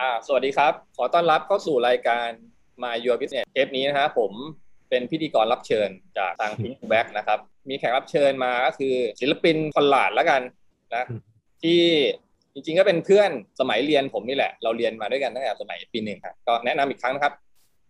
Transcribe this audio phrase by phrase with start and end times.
[0.00, 2.28] อ่าสวัสดีครับ ขอต้อนรับเข้าสู่รายการ
[2.82, 4.32] My Your Business เทปนี้นะครับผม
[4.88, 10.40] เป็นพิธีกรรับเชิญจากทาง Pink Back นะครับ มีแขกรับเชิญมาก็คือศิลปินคอนลาดแล้วกัน
[10.94, 11.06] นะ
[11.62, 11.80] ที่
[12.52, 13.30] จริงๆก็เป็นเพื่อน
[13.60, 17.34] สมัยเรียนผมนี่แหละ เราเรียนมาด้วยกันตั้งแต่สมัยปีหนึ่งครับก็แนะนำอีกครั้งนะครับ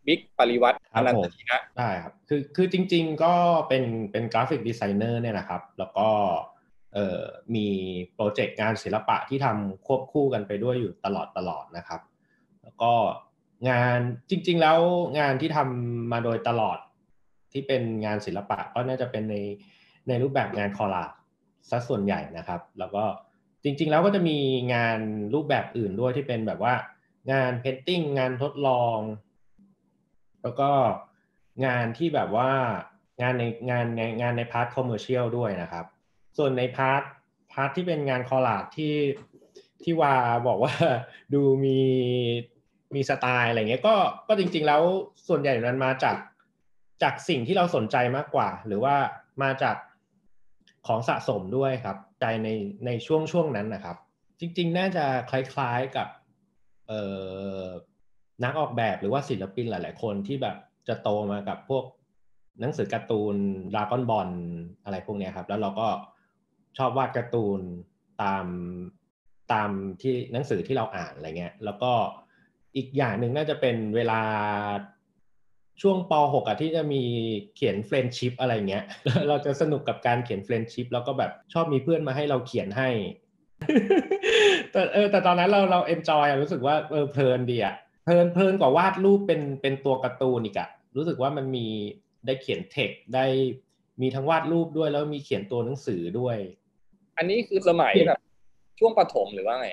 [0.07, 3.35] บิ๊กปริวัติอนันตชีนะได้ครับคือคือจริง ๆ ก็
[3.68, 6.36] เป็นเป็นกราฟิกดีไซเนอร์เนี่ยนะครับ แล้วก็เอ่อ
[7.55, 7.67] มี
[8.15, 12.01] โปรเจกต์งานศิลปะที่ทำควบคู่กันไปด้วยอยู่ตลอดตลอดนะครับ
[12.63, 12.93] แล้วก็
[13.71, 13.99] งาน
[14.31, 14.79] จริง ๆ แล้ว
[15.19, 16.79] งานที่ทำมาโดยตลอด
[17.53, 19.37] ที่เป็นงานศิลปะก็น่าจะเป็นใน
[20.09, 21.04] ในรูปแบบงาน collage
[21.71, 23.05] ซะส่วนใหญ่นะครับ แล้วก็
[23.63, 24.39] จริง ๆ แล้วก็จะมี
[24.75, 24.99] งาน
[25.35, 26.75] รูปแบบอื่นด้วยที่เป็นแบบว่า
[27.33, 28.99] งาน painting งานทดลอง
[30.43, 30.71] แล้วก็
[31.67, 32.50] งานที่แบบว่า
[33.23, 35.86] งานในงานในงานใน part commercial ด้วยนะครับ
[36.39, 37.03] ส่วนใน part
[37.52, 38.94] part ที่เป็นงาน collage ที่
[39.84, 40.14] ที่ว่า
[40.47, 40.75] บอกว่า
[41.34, 41.78] ดูมี
[42.95, 43.95] มีสไตล์อะไรเงี้ยก็
[44.28, 44.83] ก็จริง ๆ แล้ว
[45.28, 46.17] ส่วนใหญ่นั้นมาจาก
[47.03, 48.97] จากสิ่งที่เราสนใจมากกว่า หรือว่า
[49.42, 49.77] มาจาก
[50.86, 52.48] ของสะสมด้วยครับ ใจใน
[52.86, 53.97] ในช่วงช่วงนั้นนะครับ
[54.41, 56.08] จริง ๆ น่าจะคล้าย ๆกับ
[56.86, 57.00] เอ่
[57.62, 57.64] อ
[58.45, 60.56] นักออกแบบหรือว่าศิลปินหลาย ๆ คนที่แบบ
[60.89, 61.84] จะโตมากับพวก
[62.61, 63.36] หนังสือการ์ตูน
[63.73, 64.28] ดราก้อนบอล
[64.84, 65.89] อะไรพวกนี้ครับ แล้วเราก็
[66.78, 67.60] ชอบวาดการ์ตูน
[68.22, 68.46] ตาม
[69.52, 69.70] ตาม
[70.02, 71.92] ที่หนังสือที่เราอ่านอะไรเงี้ย แล้วก็
[72.76, 74.20] อีกอย่างหนึ่งน่าจะเป็นเวลา
[75.82, 77.02] ช่วงป .6 อะที่จะมี
[77.56, 78.84] เขียน friendship อะไรเงี้ย
[79.28, 82.90] เราจะสนุกกับการเขียน friendship แล้วก็แบบชอบมีเพื่อนมาให้เราเขียนให้
[84.72, 91.66] แต่เออแต่ตอนนั้นเราเรา enjoy รู้สึกว่าเออเพลินดีอะเพลินเพลินกว่าวาดรูปเป็นเป็นตัวการ์ตูนอีกอะรู้สึกว่ามันมี
[92.26, 93.26] ได้เขียนเทคได้
[94.00, 96.36] มีทั้งวาดรูปด้วยแล้วมีเขียนตัวหนังสือด้วย
[97.19, 98.20] อันนี้คือสมัยแบบ
[98.78, 99.69] ช่วงประถมหรือว่าไง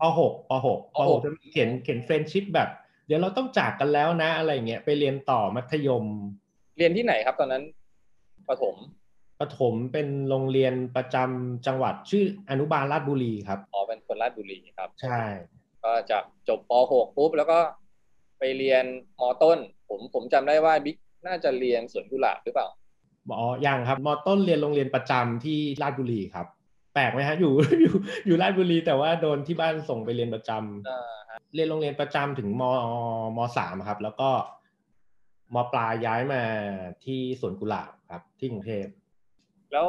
[0.00, 2.68] ป .6 ป .6 ป .6 จะเขียนเขียน friendship แบบ
[3.06, 6.04] เดี๋ยวเราต้องจากกันแล้วนะ อะไรเงี้ยไปเรียนต่อมัธยม
[6.78, 7.62] เรียนที่ไหนครับตอนนั้น
[8.48, 8.74] ประถม
[9.40, 15.20] ประถมเป็นโรงเรียนประจำจังหวัดชื่ออนุบาลราชบุรีครับอ๋อเป็นคนราชบุรีครับ ใช่
[15.84, 17.58] ก็จะจบป .6 ปุ๊บแล้วก็
[18.38, 18.84] ไปเรียน
[19.18, 22.68] มต้น ผมผมจำได้ว่าบิ๊กน่าจะเรียนสวนกุหลาบหรือเปล่า
[23.30, 27.94] อ๋อยังครับมต้นเรียนโรงเรียนประจำที่ราชบุรีครับแปลกไหมฮะอยู่อยู่
[28.26, 32.62] อยู่ราชบุรี แต่ว่าโดนที่บ้านส่งไปเรียนประจำเรียนโรงเรียนประจำถึงม
[33.36, 34.30] มสามครับ แล้วก็
[35.54, 36.42] มปลายย้ายมา
[37.04, 38.86] ที่สวนกุหลาบครับ ที่กรุงเทพ
[39.72, 39.86] แล้ว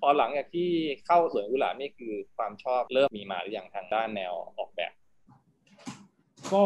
[0.00, 0.70] พอหลังจากที่
[1.06, 4.92] เข้าสวนกุหลาบนี่คือความชอบเริ่มมีมาหรือยังทางด้านแนวออกแบบ
[6.52, 6.64] ก็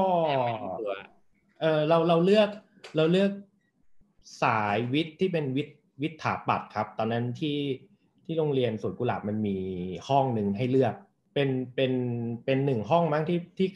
[1.60, 2.48] เออเราเราเลือก
[2.96, 3.30] เราเลือก
[4.42, 7.56] สายวิทย์ที่เป็นวิทย์วิทย์ถาปัดครับ ตอนนั้นที่
[8.24, 9.58] ที่โรงเรียนสวนกุหลาบมันมี
[10.08, 10.94] ห้องหนึ่งให้เลือก
[11.34, 11.92] เป็นเป็น
[12.44, 13.68] เป็นหนึ่งห้องมั้งที่ที่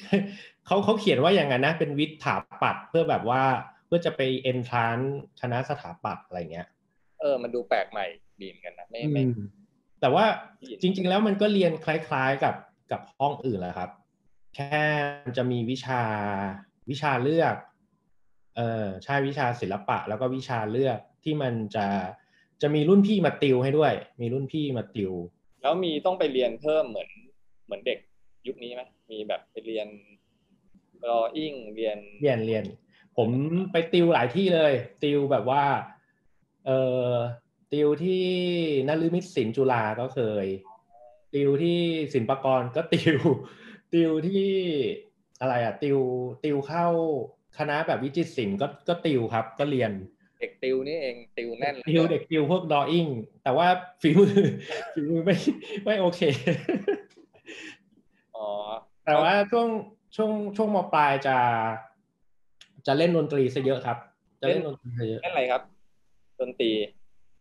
[0.66, 3.42] เขาเขาเขียนว่าอย่างนั้นนะ เป็นวิทย์ถาปัดเพื่อแบบว่า
[3.86, 4.96] เพื่อจะไปเอนทราน
[5.40, 6.66] คณะสถาปัตย์อะไรเงี้ย
[7.20, 8.04] เออ มันดูแปลกใหม่
[8.40, 9.22] ดีเหมือนกันนะไม่ไม่
[10.00, 10.24] แต่ว่า
[10.80, 12.54] จริง ๆ แล้วมันก็เรียนคล้ายๆกับ
[12.92, 13.90] กับห้องอื่นแหละครับ
[14.54, 14.84] แค่
[15.36, 16.02] จะมีวิชา
[16.90, 17.54] วิชาเลือก
[18.56, 21.86] เออใช่วิชาศิลปะ แล้วก็วิชาเลือกที่มันจะ
[22.62, 25.12] จะมีรุ่นพี่มาติวให้ด้วย มีรุ่นพี่มาติว
[25.62, 27.08] แล้วมีต้องไปเรียนเพิ่มเหมือน
[27.66, 27.98] เหมือนเด็ก
[28.46, 29.86] ยุคนี้ไหมมีแบบไปเรียน
[31.08, 32.64] รออิ่งเรียนเรียนเรียน
[33.16, 33.28] ผม
[33.72, 34.72] ไปติวหลายที่เลย
[35.02, 35.64] ติวแบบว่า
[36.66, 36.70] เอ
[37.10, 37.12] อ
[37.72, 38.24] ติวที่
[38.88, 40.46] นฤมิตศิลป์จุฬาก็เคย
[41.34, 41.80] ติวที่
[42.14, 43.18] ศิลปากรก็ติว
[43.92, 44.50] ติวที่
[45.40, 45.98] อะไรอะติว
[46.44, 46.86] ติวเข้า
[47.58, 49.90] คณะแบบวิจิตรศิลป์ก็ก็ติวครับก็เรียน
[50.38, 53.06] เด็กติวนี่เองติวแน่นติวเด็กติวพวกดออิ่ง
[53.42, 53.66] แต่ว่า
[54.02, 54.32] ฝีมือ
[54.94, 55.34] ฝีมือไม่
[55.84, 56.20] ไม่โอเค
[58.36, 58.48] อ๋อ
[59.04, 59.68] แต่ว่าช่วง
[60.16, 61.36] ช่วงช่วงมปลายจะ
[62.86, 63.98] จะเล่นดนตรีซะเยอะครับ
[64.40, 65.62] จะเล่นดนตรีซะเยอะเล่นอะไรครับ
[66.40, 66.70] ดนตรี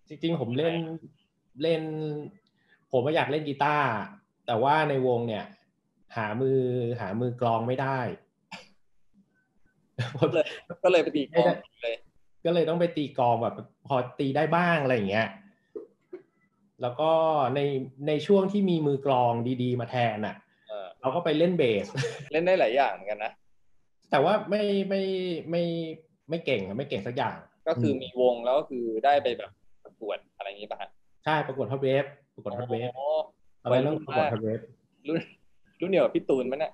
[0.08, 0.76] จริงๆ ผมเล่น
[1.62, 1.82] เล่น
[2.92, 3.90] ผมก็อยากเล่นกีตาร์
[4.48, 5.46] แต่ว่าในวงเนี่ย
[6.16, 6.60] หามือ
[7.02, 8.00] หามือกลองไม่ได้
[10.20, 10.46] ก็เลย
[10.84, 11.54] ก็เลยไปตีกลอง
[11.84, 11.96] เลย
[12.46, 13.56] ก็เลยต้องไปตีกลองแบบ
[13.88, 15.28] พอตีได้บ้างอะไรอย่างเงี้ย
[16.82, 17.12] แล้วก็
[17.56, 17.60] ใน
[18.08, 19.34] ในช่วงที่มีมือกลอง
[19.64, 20.36] ดีๆ มาแทนอะ
[20.68, 21.86] เออเราก็ไปเล่นเบส
[22.32, 23.32] เล่นได้หลายอย่างเหมือนกันนะ
[24.12, 25.02] แต่ว่าไม่ไม่
[25.50, 25.64] ไม่
[26.30, 27.36] ไม่เก่งอะไม่เก่งสักอย่าง
[27.68, 29.52] ก็คือมีวงแล้วก็คือได้ไปแบบ
[29.84, 30.90] ประกวดอะไรอย่างนี้ป่ะฮะ
[31.26, 32.06] ใช่ประกวด Hot Wave
[32.36, 33.06] ประกวด Hot Waveโอ้
[33.62, 34.60] ตอนนั้นต้องประกวด Hot Wave
[35.08, 35.18] รุ่น
[35.82, 36.74] รุ่นเดียวกับพี่ตูนมั้ยเนี่ย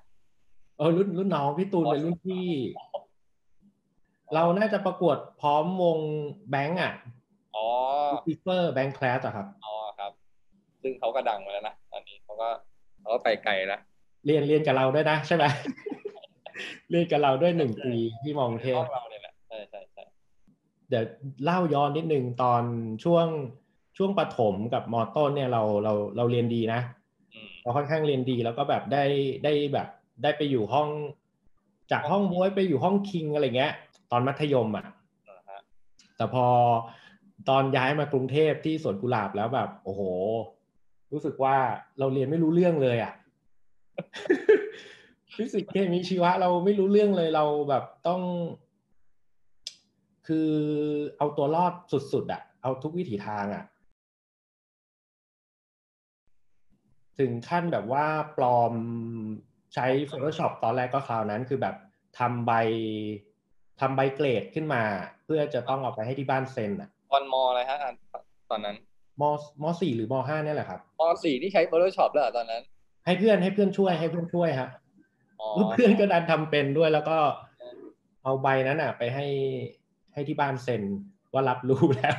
[0.78, 2.46] เออรุ่นรุ่นน้องพี่ตูนเป็นรุ่นพี่
[4.34, 5.98] เราน่าจะประกวดพร้อมวง
[6.50, 6.92] แบงก์อะ
[7.56, 7.66] อ๋อ
[8.24, 10.12] ฟิเฟอร์แบงค์แคลชอะครับ อ๋อครับ
[10.82, 12.48] ซึ่งเขาก็ดังมาแล้วนะตอนนี้เขาก็
[13.00, 13.80] เขาก็ไปไกลแล้ว
[14.26, 15.44] เรียนเรียนกับเราด้วยนะใช่ไหม
[16.90, 20.04] เรียนกับเราด้วยหนึ่งปีที่มองเทห้พองเราเนี่ยแหละใช่ใช่ใช่
[20.88, 21.04] เดี๋ยว
[21.44, 22.62] เล่าย้อนนิดนึงตอน
[23.04, 23.26] ช่วง
[23.96, 26.80] ช่วงประถมกับม.ต้นเนี่ยเราเราเราเรียนดีนะ
[27.34, 29.04] อืมเราค่อนข้างเรียนดีแล้วก็แบบได้
[29.44, 29.88] ได้แบบ
[30.22, 30.88] ได้ไปอยู่ห้อง
[31.92, 33.72] จากห้องบ๊วยไปอยู่ห้อง king อะไรเงี้ย
[34.12, 34.84] ตอนมัธยมอะ
[35.28, 35.60] นะฮะ
[36.16, 36.46] แต่พอ
[37.48, 40.02] ตอนย้ายมากรุงเทพที่สวนกุหลาบแล้วแบบ โอ้โห
[41.12, 41.56] รู้สึกว่า
[41.98, 43.12] เราเรียนไม่รู้เรื่องเลยอะ
[45.36, 48.20] ฟิสิกส์เคมีชีวะเราไม่รู้เรื่องเลยเราแบบต้อง
[50.26, 50.50] คือ
[51.18, 51.72] เอาตัวรอด
[52.12, 53.64] สุดๆอะ เอาทุกวิถีทางอะ
[57.18, 58.06] ถึงขั้นแบบว่า
[58.38, 58.74] ปลอม
[59.74, 61.76] ใช้ Photoshop ตอนแรกก็คราวนั้นคือแบบ
[62.18, 62.52] ทำใบ
[63.80, 64.82] ทำใบเกรดขึ้นมา
[65.24, 67.90] เพื่อจะต้องเอาไปให้ที่บ้านเซ็นอะตอนมอะไรฮะอะ
[68.50, 68.76] ตอนนั้น
[69.20, 69.22] ม
[69.62, 72.62] มสี่หรือมห้าเนี่ยแหละครับมสี่ที่ใช้ Photoshop แล้วเหรอตอนนั้น
[73.06, 74.68] ให้เพื่อนให้เพื่อนช่วยให้เพื่อนช่วยฮะ
[75.40, 77.18] อ๋อเพื่อนก็ดันทำเป็นด้วยแล้วก็
[78.22, 79.26] เอาใบนั้นอะ ไปให้
[80.12, 80.82] ให้ที่บ้านเซ็น
[81.32, 82.18] ว่ารับรู้แล้ว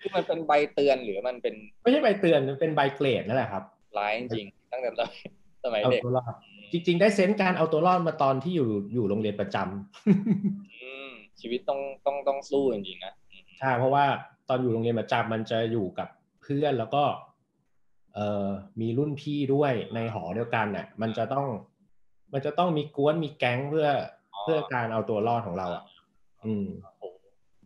[0.00, 3.62] คือมันเป็นใบเตือนหรือมันเป็น ไม่ใช่ใบเตือนมันเป็นใบเกรดนั่นแหละครับ
[3.98, 5.20] ร้ายจริงๆตั้งแต่สมัย
[5.64, 6.32] สมัยเอาเด็กตัวรอด
[6.72, 11.10] จริง ๆ ได้เซนส์การเอาตัวรอดมาตอนที่อยู่อยู่โรงเรียนประจำอืม
[11.40, 14.04] ชีวิตต้องต้องต้องสู้จริงๆนะอืมใช่เพราะว่า
[14.48, 16.08] ตอนอยู่โรงเรียนประจำมันจะอยู่กับ
[16.42, 17.04] เพื่อนแล้วก็
[18.14, 18.48] เอ่อ
[18.80, 21.46] มีรุ่นพี่ด้วยในหอเดียวกันน่ะ มันจะต้อง
[22.32, 23.88] มันจะต้องมีกวนมีแก๊งเพื่อ
[24.42, 25.82] เพื่อการเอาตัวรอดของเราอะ
[26.44, 26.66] อืม
[27.00, 27.16] โอ้โห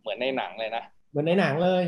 [0.01, 1.83] เหมือนในหนังเลยนะเหมือนในหนังเลย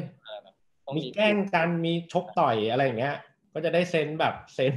[0.85, 3.15] ต้องมีแกล้งกันมีชกต่อยอะไรอย่างเงี้ย
[3.59, 4.73] ก็จะได้เซนแบบเซน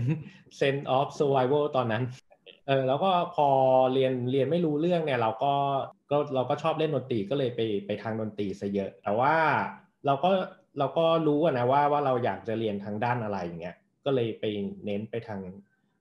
[0.57, 2.05] เซนออฟ survival ตอนนั้น
[2.67, 3.49] เออแล้วก็พอ
[3.95, 5.55] เรียนเรียนไม่รู้เรื่องเนี่ย เราก็
[6.11, 9.35] ก็เราก็ชอบเล่นดนตรีก็เลยไปไปทางดนตรีซะเยอะ แต่ว่า
[10.07, 10.31] เราก็
[10.79, 14.45] เราก็รู้นะว่าว่าเราอยากจะเรียนทางด้านอะไรอย่างเงี้ยก็เลยไป
[14.85, 15.41] เน้นไปทาง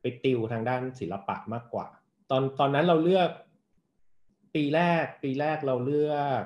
[0.01, 1.87] ไปติวทางด้านศิลปะมากกว่า
[2.29, 3.29] ตอนตอนนั้นเราเลือก
[4.55, 6.41] ปีแรก ปีแรกเราเลือก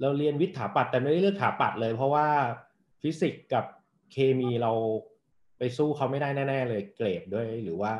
[0.00, 2.26] เราเรียนวิทย์ถาปัดแต่ไม่ได้เลือกถาปัดเลย เพราะว่า
[3.02, 3.64] ฟิสิกส์กับ
[4.12, 4.72] เคมีเรา
[5.60, 7.92] ไปสู้เขาไม่ได้แน่ ๆ เลยเกรดด้วย หรือว่า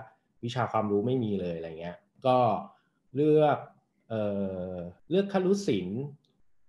[0.45, 1.97] วิชาความรู้ไม่มีเลยอะไรเงี้ย
[2.27, 2.39] ก็
[3.17, 3.59] เลือก
[4.09, 4.23] เอ่
[4.73, 4.75] อ
[5.11, 6.03] เลือกครุศิลป์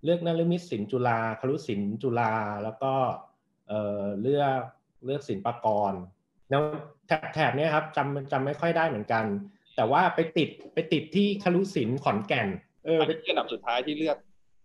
[0.03, 2.33] เลือกนฤมิตศิลป์จุฬาครุศิลป์จุฬา
[2.63, 2.93] แล้วก็
[3.67, 4.61] เอ่อเลือก
[5.05, 5.93] เลือกศิลปากร
[6.49, 6.61] แล้ว
[7.07, 9.25] แถบแถบเนี้ยครับจำจำไม่ค่อยได้เหมือนกัน
[9.75, 12.47] แต่ว่าไปติดไปติดที่ครุศิลป์ขอนแก่น
[12.85, 14.17] เอออันไปนี้คืออันดับสุดท้ายที่เลือก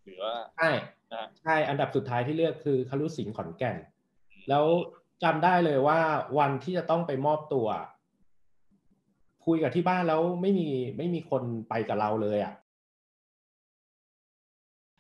[0.05, 0.71] หรือว่าใช่
[1.13, 3.77] อ่าใช่อันดับสุดท้ายที่เลือกคือคารุสินขอนแก่น
[4.49, 4.65] แล้ว
[5.23, 5.99] จำได้เลยว่า
[6.39, 7.69] วันที่จะต้องไปมอบตัว
[9.47, 10.69] คุยกับที่บ้านแล้วไม่มี
[10.99, 12.55] ไม่มีคนไปกับเราเลยอะ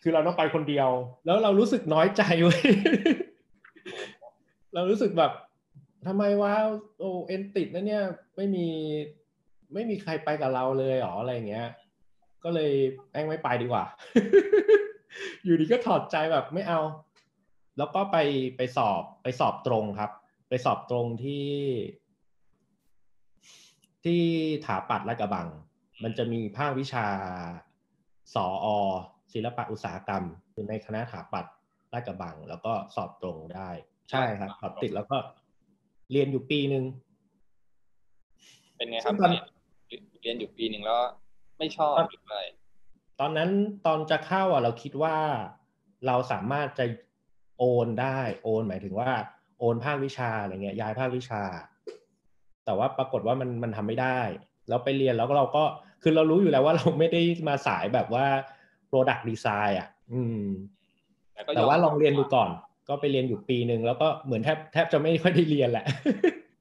[0.02, 0.88] คือเราต้องไปคนเดียว
[1.26, 2.60] แล้วเรารู้สึกน้อยใจเว้ย
[4.74, 5.32] เรารู้สึกแบบ
[6.06, 6.54] ทำไมวะ
[6.98, 8.04] โอเอ็นติดนะเนี่ย
[8.36, 8.66] ไม่มี
[9.74, 11.68] ไม่มีใครไปกับเราเลยหรออะไรเงี้ย
[12.44, 12.72] ก็เลย
[13.10, 13.84] แม่งไม่ไปดีกว่า
[15.44, 16.80] อยู่ดีก็ถอดใจแบบไม่เอา
[17.78, 18.16] แล้วก็ไป
[18.56, 20.10] ไปสอบไปสอบตรงครับ
[20.48, 21.46] ไปสอบตรงที่
[24.04, 24.22] ที่
[24.66, 25.48] ถาปัดลาดกระบัง
[26.02, 27.06] มันจะมีภาควิชา
[28.34, 28.66] สออ
[29.32, 31.46] ศิลปะอุตสาหกรรมอยู่ในคณะถาปัด
[31.92, 33.70] ลาดกระบัง แล้วก็สอบตรงได้
[34.10, 35.16] ใช่ครับสอบติดแล้วก็
[36.12, 36.84] เรียนอยู่ปีหนึ่ง
[38.76, 39.30] เป็นไงครับซึ่งตอน
[39.88, 41.00] เรียนเรียนอยู่ปีหนึ่งแล้ว
[41.58, 42.40] ไม่ชอบหรืออะไร
[43.20, 43.50] ตอนนั้น
[43.86, 45.16] ตอนจะเข้าอะเราคิดว่า
[46.06, 46.84] เราสามารถจะ
[47.58, 49.10] โอนได้โอนหมายถึงว่า
[49.58, 51.42] โอนภาควิชาอะไรเงี้ยย้ายภาควิชา
[52.64, 54.20] แต่ว่าปรากฏว่ามันมันทำไม่ได้
[54.68, 55.64] แล้วไปเรียนแล้วก็เราก็
[56.02, 58.26] คือเรารู้อยู่แล้วว่าเราไม่ได้มาสายแบบว่า
[58.90, 60.46] product design อะ อืม
[61.46, 62.50] ก็ยแต่มว่าลองเรียนดูก่อน
[62.88, 65.86] ก็ไปเรียนอยู่ปีหนึ่งแล้วก็เหมือนแทบแทบจะไม่ค่อยได้เรียนแหละ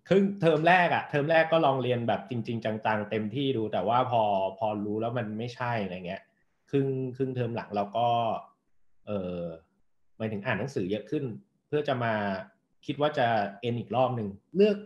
[0.10, 4.22] ครึ่งเทอมแรกอะเทอมแรกก็ลองเรียนแบบจริง ๆ จังๆเต็มที่ดู แต่ว่าพอ
[4.60, 6.22] พอรู้แล้วมันไม่ใช่อะไรเงี้ย
[6.70, 8.08] ครึ่งครึ่งเทอมหลังเราก็
[9.08, 9.40] เออ
[10.18, 11.24] หมายถึงอ่านหนังสือเยอะขึ้น
[11.68, 12.14] เพื่อจะมา
[12.86, 13.28] คิดว่าจะ
[13.62, 14.78] เอ็นอีกรอบหนึ่งเลือก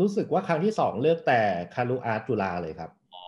[0.00, 1.40] รู้สึกว่าครั้งที่สองเลือกแต่
[1.74, 3.24] คารุอาร์ตจุฬาเลยครับอ๋อ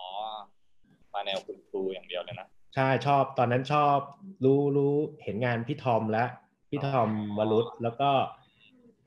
[1.13, 3.97] มาแนวคุณครูอย่างเดียวเลยนะใช่ชอบตอนนั้นชอบ
[4.45, 6.25] รู้รู้เห็นงานพี่ทอมและ
[6.69, 8.09] พี่ทอมวรุษแล้วก็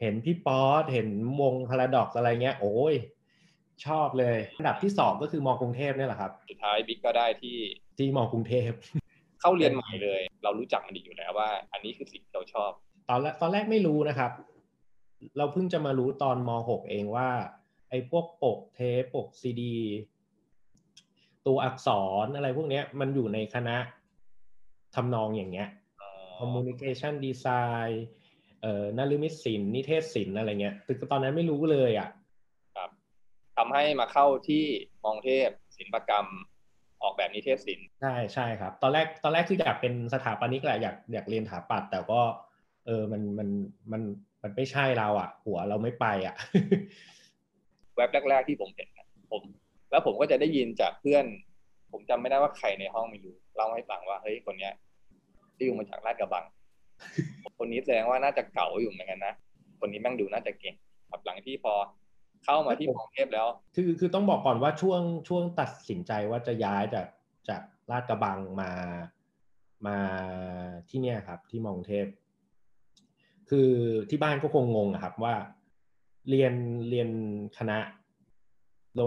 [0.01, 1.09] เห็นพี่ป๊อตเห็น
[1.41, 2.95] วงพาราดอกอะไรเงี้ย โอ้ย
[3.87, 7.57] ชอบเลยอันดับที่สองก็คือมอกรุงเทพเนี่ยแหละครับ สุดท้ายบิ๊กก็ได้ที่
[7.97, 8.71] ที่มอกรุงเทพ
[9.41, 12.71] เข้าเรียนใหม่เลย เรารู้จักมันดีอยู่แล้วว่า อันนี้คือสิ่งที่เราชอบ
[13.11, 14.33] ตอนแรกตอนแรกไม่รู้นะครับ
[15.37, 17.29] เราเพิ่งจะมารู้ตอนมหกเองว่า
[17.91, 19.77] ไอ้พวกปกเทปปกซีดี
[21.47, 21.89] ตัวอักษ
[22.25, 23.77] รอะไรพวกเนี้ยมันอยู่ในคณะ
[24.95, 25.69] ทำนองอย่างเงี้ย
[26.39, 27.93] communication design
[28.63, 32.09] เอ่อนฤมิตศิลป์นิเทศศิลป์อะไรเงี้ยคือตอนนั้นไม่รู้เลยอะ
[33.57, 34.65] ทำให้มาเข้าที่
[35.05, 36.27] มองเทพศิลปกรรม
[37.03, 42.21] ออกแบบนิเทศศิลป์ใช่ใช่ครับ ตอนแรกตอนแรกคืออยากเป็นสถาปนิกแหละอยากอยากเรียนถาปัดแต่ก็
[42.87, 43.49] เออมันมัน
[43.93, 44.03] มัน
[44.43, 46.35] มันไม่ใช่เราอะ หัวเราไม่ไปอะ
[47.97, 49.43] เว็บแรก ๆที่ผมเห็นนะผม
[49.91, 51.25] แล้วผมก็จะได้ยินจากเพื่อน
[51.93, 54.73] ผมจำไม่ได้ว่าใครในห้องไม่รู้เล่าให้ฟังว่าเฮ้ยคนเนี้ย
[55.59, 56.45] ติวมาจากลาดกระบัง
[57.59, 59.35] คนนี้แสดงว่าน่าจะเก่าอยู่เหมือนกันนะ
[59.81, 60.75] คนนี้แม่งดูน่าจะเก่ง
[61.11, 61.75] ครับหลังที่พอ
[62.47, 67.07] เข้ามาที่กรุงเทพแล้ว คือคือต้องบอกก่อนว่าช่วงช่วงตัดสินใจว่าจะย้ายจาก
[67.49, 68.73] จากลาดกระบังมา
[69.87, 69.99] มา
[70.89, 72.07] ที่เนี่ยครับ ที่มอกรุงเทพ
[73.51, 73.71] คือ
[74.11, 75.35] ที่บ้านก็คงงงอะครับว่า
[76.31, 76.55] เรียน
[76.91, 77.11] เรียน
[77.59, 77.79] คณะ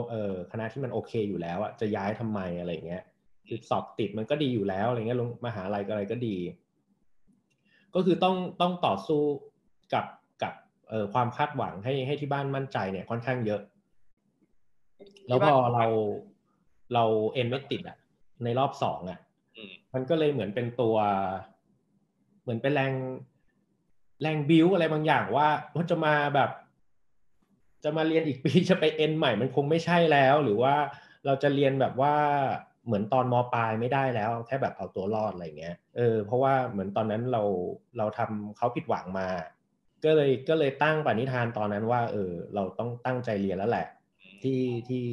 [0.09, 3.03] เออคณะที่มันโอเคอยู่แล้วอะจะย้ายทำไมอะไรเงี้ย
[3.47, 6.35] คือสอบติดมันก็ดีอยู่แล้วอะไรเงี้ยลงมหาลัยก็อะไรก็ดี
[7.95, 9.21] ก็คือต้องต้องต่อสู้
[9.93, 10.05] กับ
[11.13, 13.61] ความคาดหวังให้ให้ที่บ้านมั่นใจเนี่ยค่อนข้างเยอะ
[15.27, 15.85] แล้วพอเรา
[16.93, 17.03] เรา
[17.33, 17.97] เอ็นไม่ติดอะ
[18.43, 19.19] ในรอบสองอะ
[19.55, 20.97] อืมมันก็เลยเหมือนเป็นตัว
[22.41, 22.93] เหมือนเป็นแรง
[24.21, 26.49] แรงบิวอะไรบางอย่างว่าว่าจะมาแบบ
[27.83, 30.75] จะมาเรียนอีกปีจะไปเอ็นใหม่มันคงไม่ใช่แล้ว หรือว่า
[31.25, 32.15] เราจะเรียนแบบว่า
[32.85, 37.43] เหมือนตอนมปลายไม่ได้แล้ว แค่แบบเอาตัวรอดอะไรเงี้ยเออเพราะว่าเหมือนตอนนั้นเรา
[37.97, 39.27] เราทำเขาผิดหวังมา
[40.05, 43.87] ก็เลยก็เลยตั้งปณิธานตอนนั้นว่าเออเราต้องตั้งใจเรียนแล้วแหละ
[44.43, 45.05] ที่ที่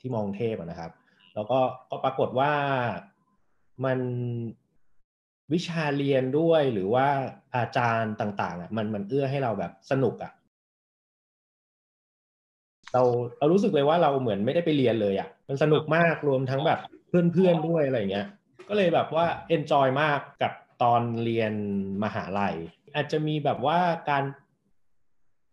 [0.00, 0.90] ที่มองเทพอะนะครับ
[1.34, 1.58] แล้วก็
[1.90, 2.52] ก็ปรากฏว่า
[3.84, 3.98] มัน
[5.52, 7.06] วิชาเรียนด้วยหรือว่า
[7.56, 10.32] อาจารย์ต่างๆอะมันมันเอื้อให้เราแบบสนุกอะ
[12.92, 13.02] เรา
[13.38, 16.78] เรารู้สึกเลยว่าเราเหมือนไม่ได้ไปเรียนเลยอะมันสนุกมากรวมทั้งแบบ
[17.08, 18.26] เพื่อนๆด้วยอะไรเงี้ย
[18.68, 20.52] ก็เลยแบบว่าเอนจอยมากกับ
[20.82, 21.52] ตอนเรียน
[22.04, 22.54] มหาลัย
[22.96, 23.78] อาจจะมีแบบว่า
[24.10, 24.24] การ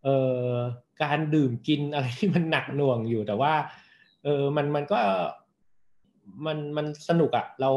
[0.04, 0.54] เอ่อ
[1.04, 3.54] การดื่มกินอะไรที่มันหนักหน่วงอยู่แต่ว่า
[4.24, 5.00] เออมันมันก็
[6.46, 7.72] มันมันสนุกอะเรา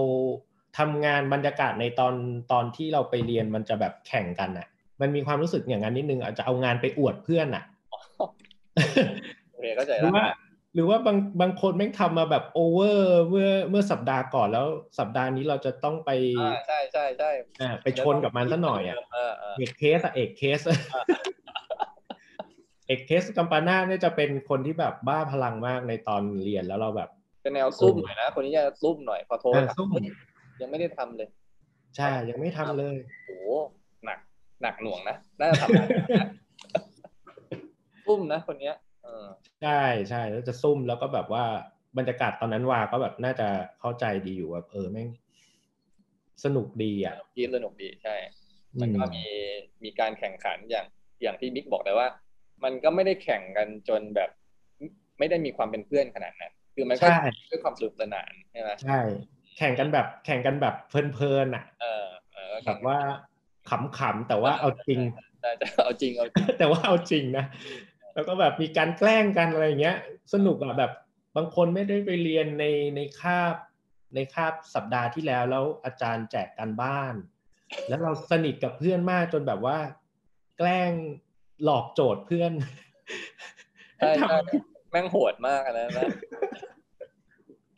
[0.78, 2.14] ทำงานบรรยากาศในตอน
[2.52, 4.66] ตอนที่เราไปเรียนมันจะแบบแข่งกันอะ
[5.00, 7.64] มันมีความรู้สึกอย่างนั้นนิดนึงอาจจะเอางานไปอวดเพื่อนอะ
[9.50, 10.26] โอเคเข้าใจหรืแล้อวว่า
[10.76, 14.66] หรือว่าบางบางคนแม่งทำมาแบบโอเวอร์เมื่อเมื่อสัปดาห์ก่อนแล้ว
[14.98, 17.30] สัปดาห์นี้เราจะต้องไปอ่าใช่ใช่ใช่
[17.60, 20.60] อ่าไปชนกับมันซะหน่อยอะเออเออเอกเคสอะเอกเคส
[22.86, 27.08] เอกเคสกัมปานาเนี่ยจะเป็นคนที่แบบบ้าพลังมากในตอนเรียนแล้วเราแบบ
[27.42, 30.02] เป็นแนวซุ่มหน่อยนะ คนนี้จะซุ่มหน่อยพอโทรเออถามซุ่มเฮ้ย
[30.60, 31.28] ยังไม่ได้ทำเลย
[31.96, 33.50] ใช่ยังไม่ทำเลยโอ้โห
[34.04, 34.18] หนัก
[34.62, 36.28] หนักหน่วงนะน่าจะทำงานหนักนะ
[38.06, 38.85] ซุ่มนะคนเนี้ยเออ
[39.62, 41.44] ใช่ใช่แล้วจะซุ่มแล้วก็แบบว่า
[41.98, 43.48] บรรยากาศตอนนั้นวาก็แบบน่าจะ
[43.80, 45.08] เข้าใจดีอยู่แบบเออแม่ง
[46.44, 48.14] สนุกดีอะทีมสนุกดีใช่
[48.80, 49.24] มันก็มี
[49.84, 50.86] มีการแข่งขันอย่าง
[51.22, 52.08] อย่างที่บิ๊กบอกเลยว่า
[52.64, 54.30] มันก็ไม่ได้แข่งกันจนแบบ
[55.18, 57.20] ไม่ได้มีความเป็นเพื่อนขนาดนั้นคือมันก็ใช่
[57.50, 59.00] ด้วยความสนุกสนานใช่ไหมใช่
[59.58, 62.98] แข่งกันแบบแข่งกันแบบเพลินๆอะ เออเออแบบว่า
[63.98, 64.98] ขำๆแต่ว่าเอาจริง
[65.40, 67.44] ใช่จะเอาจริงเอาจริงแต่ว่าเอาจริงนะ
[68.16, 69.96] แล้วก็แบบมีการแกล้งกันอะไรอย่างเงี้ย
[70.34, 70.92] สนุกอะแบบ
[71.36, 72.64] บางคนไม่ได้ไปเรียนใน
[72.96, 73.54] ในคาบ
[74.14, 77.14] ในคาบสัปดาห์ที่แล้วแล้วอาจารย์แจกกันบ้าน
[77.88, 79.78] แล้วเราสนิทกับเพื่อนมากจนแบบว่า
[80.58, 80.92] แกล้ง
[81.64, 82.52] หลอกโจทย์เพื่อน
[83.98, 84.36] ใช่ใช่
[84.90, 86.08] แม่งโหดมากอันนะนะ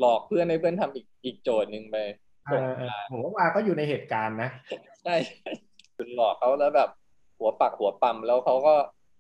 [0.01, 1.97] หลอกเพื่อนให้เพื่อนทำอีกอีกโจทย์หนึ่งไป
[2.47, 4.51] เออเออผมว่าวาก็อยู่ในเหตุการณ์นะ
[5.05, 5.15] ใช่
[5.97, 6.91] คุณหลอกเขาแล้วแบบ
[7.39, 8.75] หัวปักหัวปั๊มแล้วเขาก็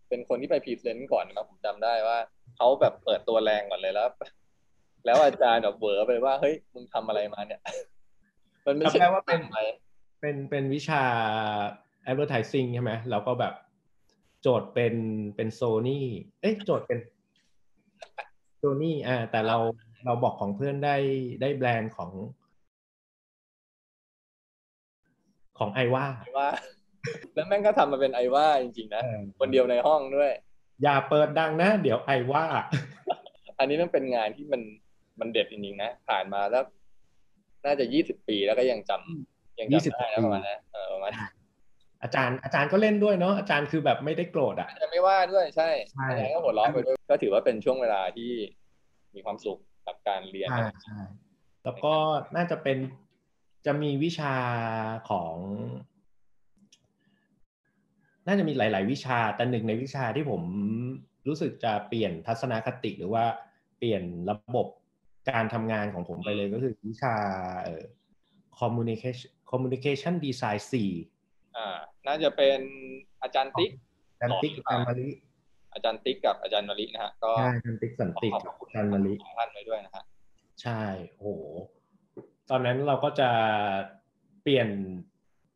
[0.08, 2.18] เป็นคนที่ไปพรีเซนต์ก่อนนะผมจำได้ว่า
[2.56, 4.08] เขาแบบเปิดตัวแรงก่อนเลยแล้ว
[5.04, 7.60] แล้วอาจารย์แบบเวอไปว่าเฮ้ยมึงทำอะไรมาเนี่ย
[8.66, 9.68] มันไม่ใช่จำได้ว่าเป็นทำอะไร
[10.20, 11.02] เป็นเป็นวิชา
[12.10, 13.54] advertising ใช่ไหมแล้วก็แบบ
[14.42, 14.94] โจทย์เป็น
[15.36, 16.06] เป็นโซนี่
[16.40, 16.98] เอ้ยโจทย์เป็น
[18.58, 19.56] โซนี่อ่าแต่เรา
[20.04, 20.96] เราบอกของเพื่อนได้
[21.40, 22.10] ได้แบรนด์ของ
[25.58, 26.48] ของไอว่าไอว่า
[27.34, 29.02] แล้วแม่งก็ทำมาเป็นไอว่าจริงๆนะ
[29.38, 30.32] คนเดียวในห้องด้วย
[30.82, 32.44] อย่าเปิดดังนะ เดี๋ยวไอว่า
[33.58, 34.62] อันนี้มันเป็นงานที่มัน
[35.20, 36.64] มันเด็ดจริงๆนะ ผ่านมาแล้ว
[37.66, 41.32] น่าจะยี่สิบปีแล้วก็ยังจำยังจำได้นะประมาณนั้นเออประมาณนั้น
[42.02, 48.30] อาจารย์อาจารย์ก็เล่นด้วยเนาะอาจารย์คือแบบไม่ได้โกรธอะจะไม่ว่าด้วยใช่ใช่อาจารย์ก็หัวเราะไปด้วยก็ถือว่าเป็นช่วงเวลาที่
[49.14, 50.98] มีความสุขกับการเรียนใช่นะใช่
[51.64, 51.94] แล้วก็
[52.36, 52.78] น่าจะเป็น
[53.66, 54.34] จะมีวิชา
[55.10, 55.34] ของ
[58.28, 60.42] น่าจะมีหลาย ๆ วิชาแต่หนึ่งในวิชาที่ผม
[61.28, 63.24] รู้สึกจะเปลี่ยนทัศนคติหรือว่า
[63.78, 64.66] เปลี่ยนระบบ
[65.30, 67.14] การทำงานของผมไปเลยก็คือวิชา
[67.62, 67.82] เอ่อ
[68.58, 70.60] communication communication design
[71.08, 72.60] 4อ่าน่าจะเป็น
[73.22, 73.70] อาจารย์ติ๊ก
[74.12, 75.08] อาจารย์ติ๊กอาจารย์มาริ
[75.72, 80.04] อาจารย์ติ๊กกับอาจารย์มารินะฮะก็ใช่อาจารย์ติ๊กสันติกกับอาจารย์มาริขอบคุณท่านไว้ด้วยนะฮะ
[80.62, 81.30] ใช่โอ้โห
[82.50, 83.30] ตอนนั้นเราก็จะ
[84.42, 84.68] เปลี่ยน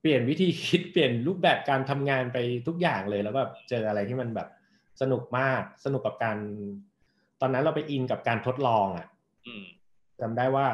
[0.03, 4.49] เปลี่ยนวิธีคิดเปลี่ยนรูปแบบการทำงานไปทุกอย่างเลยแล้วแบบเจออะไรที่มันแบบ
[5.01, 6.39] สนุกมากสนุกกับการ
[7.41, 9.07] ตอนนั้นเราไปอินกับการทดลองอะ่ะ
[10.21, 10.67] จำได้ว่า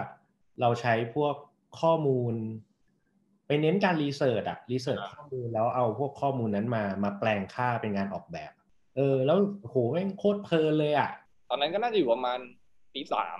[0.61, 1.35] เราใช้พวก
[1.81, 2.35] ข้อมูล
[3.47, 8.53] ไปเน้นการรีเสิร์ชอะรีเสิร์ชข้อมูลแล้วเอาพวกข้อมูลนั้นมามาแปลงค่าเป็นงานออกแบบ
[8.97, 11.11] เออ แล้วโหแม่งโคตรเพลินเลยอะ
[11.51, 12.39] ตอนนั้นก็น่าจะอยู่ประมาณ
[12.95, 13.39] ปีสาม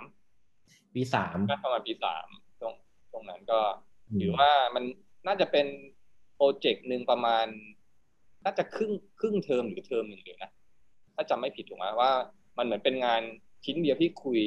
[0.95, 2.27] ปีสามประมาณปีสาม
[2.61, 2.73] ตรง
[3.13, 3.59] ตรงนั้นก็
[4.21, 4.83] ถือว่ามัน
[5.27, 5.67] น่าจะเป็น
[6.35, 7.45] โปรเจกต์หนึ่งประมาณ
[8.45, 10.51] น่าจะครึ่งครึ่งเทอมหรือเทอมหนึ่งเลยนะ
[11.15, 12.11] ถ้าจำไม่ผิดถูกไหมว่า
[12.57, 13.21] มันเหมือนเป็นงาน
[13.65, 14.41] ชิ้นเดียวที่คุย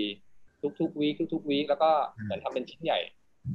[0.80, 1.90] ทุกๆ week ทุกๆ week แล้วก็
[2.22, 2.98] เหมือนทำเป็นชิ้นใหญ่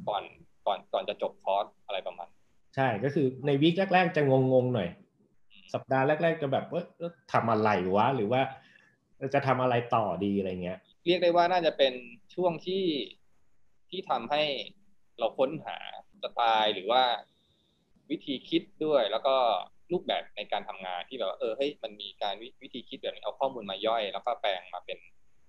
[0.07, 0.24] ก่อน
[0.65, 2.27] ก่อนก่อนจะจบคอร์สอะไรประมาณ
[2.75, 4.89] ใช่ก็คือใน week แรก ๆ จะงงๆหน่อย
[5.74, 6.83] สัปดาห์แรก ๆ จะแบบว่า
[7.33, 8.41] ทำอะไรวะหรือว่า
[9.33, 11.93] จะทำอะไรต่อดีอะไรเงี้ย เรียกได้ว่าน่าจะเป็น
[12.36, 12.83] ช่วงที่
[13.89, 14.43] ที่ทำให้
[15.19, 15.97] เราค้นหาส
[16.36, 17.03] ไตล์หรือว่า
[18.12, 19.36] วิธีคิดด้วย แล้วก็
[19.91, 25.00] รูปแบบในการทำงานที่แบบเออเฮ้ยมันมีการวิธีคิดแบบนี้เอาข้อมูลมาย่อย แล้วก็แปลงมาเป็น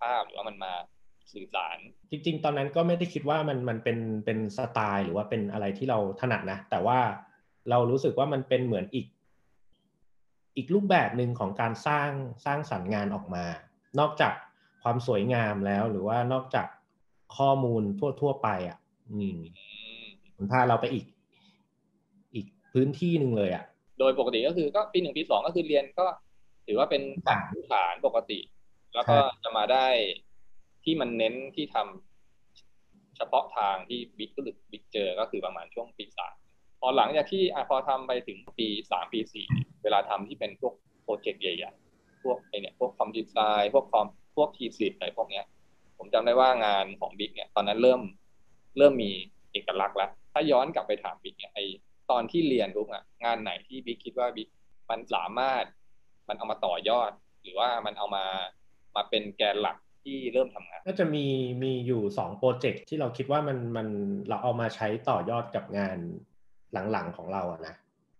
[0.01, 0.73] ภาพหรือว่ามันมา
[1.33, 1.79] สื่อสาร
[2.11, 6.99] จริง ๆ ตอนนั้นก็ไม่ได้คิดว่ามันมันเป็นเป็นสไตล์ หรือว่าเป็นอะไรที่เราถนัดนะ แต่ว่า
[7.71, 9.07] เรารู้สึกว่ามันเป็นเหมือนอีก
[10.57, 12.11] อีกรูปแบบหนึ่งของการสร้าง
[12.45, 13.45] สร้างสรรค์งานออกมา
[13.99, 14.33] นอกจาก
[14.83, 16.67] ความสวยงามแล้วหรือว่านอกจาก
[17.37, 17.83] ข้อมูล
[18.21, 18.79] ทั่วๆไปอะ
[19.11, 19.39] อืม
[20.39, 21.05] มันพาเราไปอีก
[22.35, 23.65] อีกพื้นที่หนึ่งเลยอะ
[23.99, 26.07] โดยปกติก็คือก็ปีหนึ่งปีสองก็คือเรียนก็
[26.67, 28.39] ถือว่าเป็นฐานฐานปกติ
[28.95, 29.87] แล้วก็จะมาได้
[30.85, 36.35] ที่มันเน้นที่ทำเฉพาะทางที่บิ๊กก็หรือบิ๊กเจอ ก็คือประมาณช่วงปีสาม
[36.81, 39.47] พอหลังจากที่อพอทำไปถึงปีสามปีสี่
[39.83, 45.45] เวลาทำที่เป็นพวกโปรเจกต์ใหญ่ๆพวกไอเนี่ยพวก com design พวก com พวก thesis อะไรพวกเนี้ย
[45.99, 48.01] ผมจำได้ว่างานของบิ๊กเนี่ย ตอนนั้นเริ่ม
[48.79, 49.13] เริ่มมี
[49.53, 51.59] เอกลักษณ์แล้วถ้าย้อนกลับไปถามบิ๊กเนี่ยไอ
[52.11, 54.49] ตอนที่เรียนรู้อะงานไหนที่บิ๊กคิดว่าบิ๊ก
[54.91, 55.65] มันสามารถ
[56.29, 57.11] มันเอามาต่อยอด
[57.43, 58.25] หรือว่ามันเอามา
[58.97, 61.27] มาเป็นแกนหลักที่เริ่มทำงานก็จะมี
[61.63, 63.89] มีอยู่สองโปรเจกต์ที่เราคิดว่ามันมัน
[64.29, 65.99] เราเอามาใช้ต่อยอดกับงาน
[66.93, 67.75] หลังๆของเราอะนะ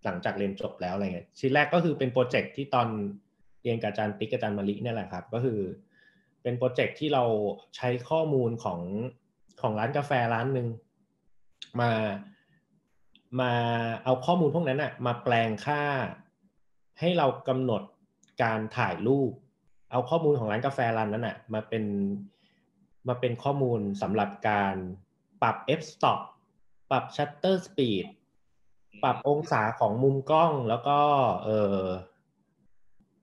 [0.05, 2.89] หลังจากเรียนจบแล้วอะไรเงี้ยชิ้นแรกก็คือเป็นโปรเจกต์ที่ตอน
[3.63, 5.61] เรียนกับอาจารย์ติ๊กอาจารย์มาริเนี่ยแหละครับ ก็คือ
[6.43, 7.25] เป็นโปรเจกต์ที่เรา
[7.77, 8.81] ใช้ข้อมูลของ
[9.61, 10.67] ของร้านกาแฟร้านหนึ่ง
[11.81, 11.91] มา
[13.41, 13.53] มา
[14.05, 15.83] เอาข้อมูลพวกนั้นอะมาแปลงค่า
[17.01, 17.83] ให้เรากำหนด
[18.43, 19.33] การถ่ายรูป
[19.91, 21.85] เอาข้อมูลของร้านกาแฟร้านนั้นอะมาเป็น
[23.09, 24.75] มาเป็นข้อมูลสำหรับการ
[25.43, 26.21] ปรับ f stop
[26.91, 28.07] ปรับ shutter speed
[29.05, 30.99] ปรับองศาของมุมกล้องแล้วก็
[31.45, 31.49] เอ
[31.83, 31.85] อ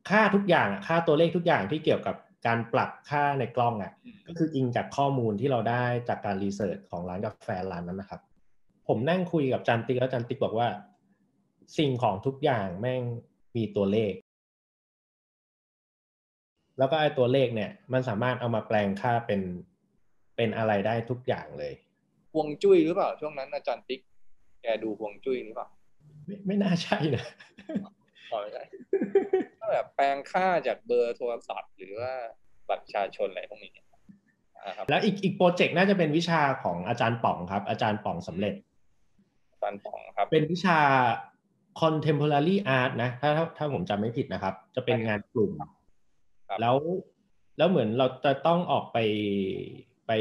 [0.10, 2.16] ค่าทุกอย่างค่าตัวเลขทุกอย่างที่เกี่ยวกับ
[2.48, 3.94] การปรับค่าในกล้องอะ
[4.28, 8.22] ก็คืออิงจากข้อมูลที่เราได้จากการรีเสิร์ชของร้านกาแฟร้านนั้นนะครับ
[8.88, 10.68] ผมนั่งคุยกับจันติกแล้วจันติกบอกว่า
[11.78, 13.02] สิ่งของทุกอย่างแม่ง
[13.56, 14.14] มีตัวเลข
[16.78, 19.42] แล้วก็ไอ้ตัวเลขเนี่ย มันสามารถเอามาแปลงค่าเป็น
[20.36, 21.74] เป็นอะไรได้ทุกอย่างเลย
[22.34, 24.02] ฮวงจุ้ยหรือเปล่า ช่วงนั้นอาจารย์ติ๊ก
[24.62, 25.68] แกดูฮวงจุ้ยหรือเปล่า
[26.26, 27.26] ไม่ไม่น่าใช่นะ
[28.32, 28.64] ขอใช่
[29.60, 32.14] ก็แบบแปลงค่าจากเบอร์โทรศัพท์หรือว่า
[32.70, 33.72] บัตรประชาชนอะไรพวกนี้
[34.90, 38.56] แล้วอีกอีกโปรเจกต์น่าจะเป็นวิชาของอาจารย์ป๋องครับ อาจารย์ป๋องสำเร็จ
[39.66, 40.80] อาจารย์ป๋องครับ เป็นวิชา
[41.82, 45.52] contemporary art นะถ้าถ้าถ้าผมจำไม่ผิดนะครับ จะเป็นงานกลุ่ม
[46.62, 46.76] แล้ว
[47.58, 48.98] แล้วเหมือนเราจะต้องออกไป
[50.08, 50.12] ไป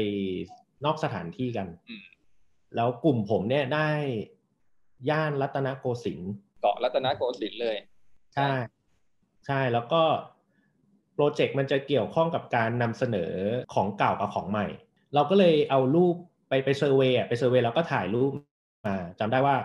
[0.85, 1.67] นอกสถานที่กัน
[2.75, 3.89] แล้วกลุ่มผมเนี่ยได้
[5.09, 6.31] ย่านรัตนโกสินทร์
[6.61, 7.77] เกาะรัตนโกสินทร์เลย
[8.35, 8.51] ใช่
[9.47, 10.01] ใช่แล้วก็
[11.13, 13.31] โปรเจกต์มันจะเกี่ยวข้องกับการนำเสนอ
[13.73, 14.67] ของเก่ากับของใหม่
[15.13, 16.15] เราก็เลยเอารูป
[16.49, 18.31] ไปไป survey ไป survey แล้วก็ถ่ายรูป
[18.85, 19.55] มาจำได้ว่า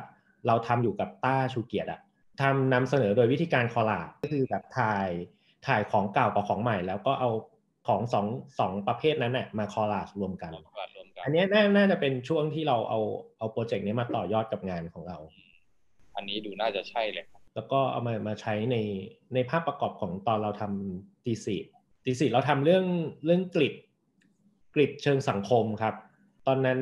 [0.46, 2.00] เราทำอยู่กับต้าชูเกียรติอะ
[2.40, 5.08] ทำนำเสนอโดยวิธีการคอลลาก็คือแบบถ่าย
[5.66, 7.30] ถ่ายของเก่ากับของใหม่ แล้วก็เอา
[7.88, 8.26] ของสอง
[8.58, 10.52] สองประเภทนั้นเนี่ยมาคอลาจรวมกัน
[11.24, 13.00] อันนี้น่าน่าจะเป็นช่วงที่เราเอา
[13.38, 15.18] เอาโปรเจกต์นี้มาต่อยอดกับงานของเรา
[16.16, 18.76] อันนี้ดูน่าจะใช่เลย แล้วก็เอามามาใช้ใน
[19.34, 21.56] ในภาพประกอบของตอนเราทำตีสี
[22.04, 22.84] ตีสีเราทำเรื่อง
[23.24, 23.74] เรื่องกริด
[24.74, 25.94] กริดเชิงสังคมครับ
[26.46, 26.80] ตอนนั้น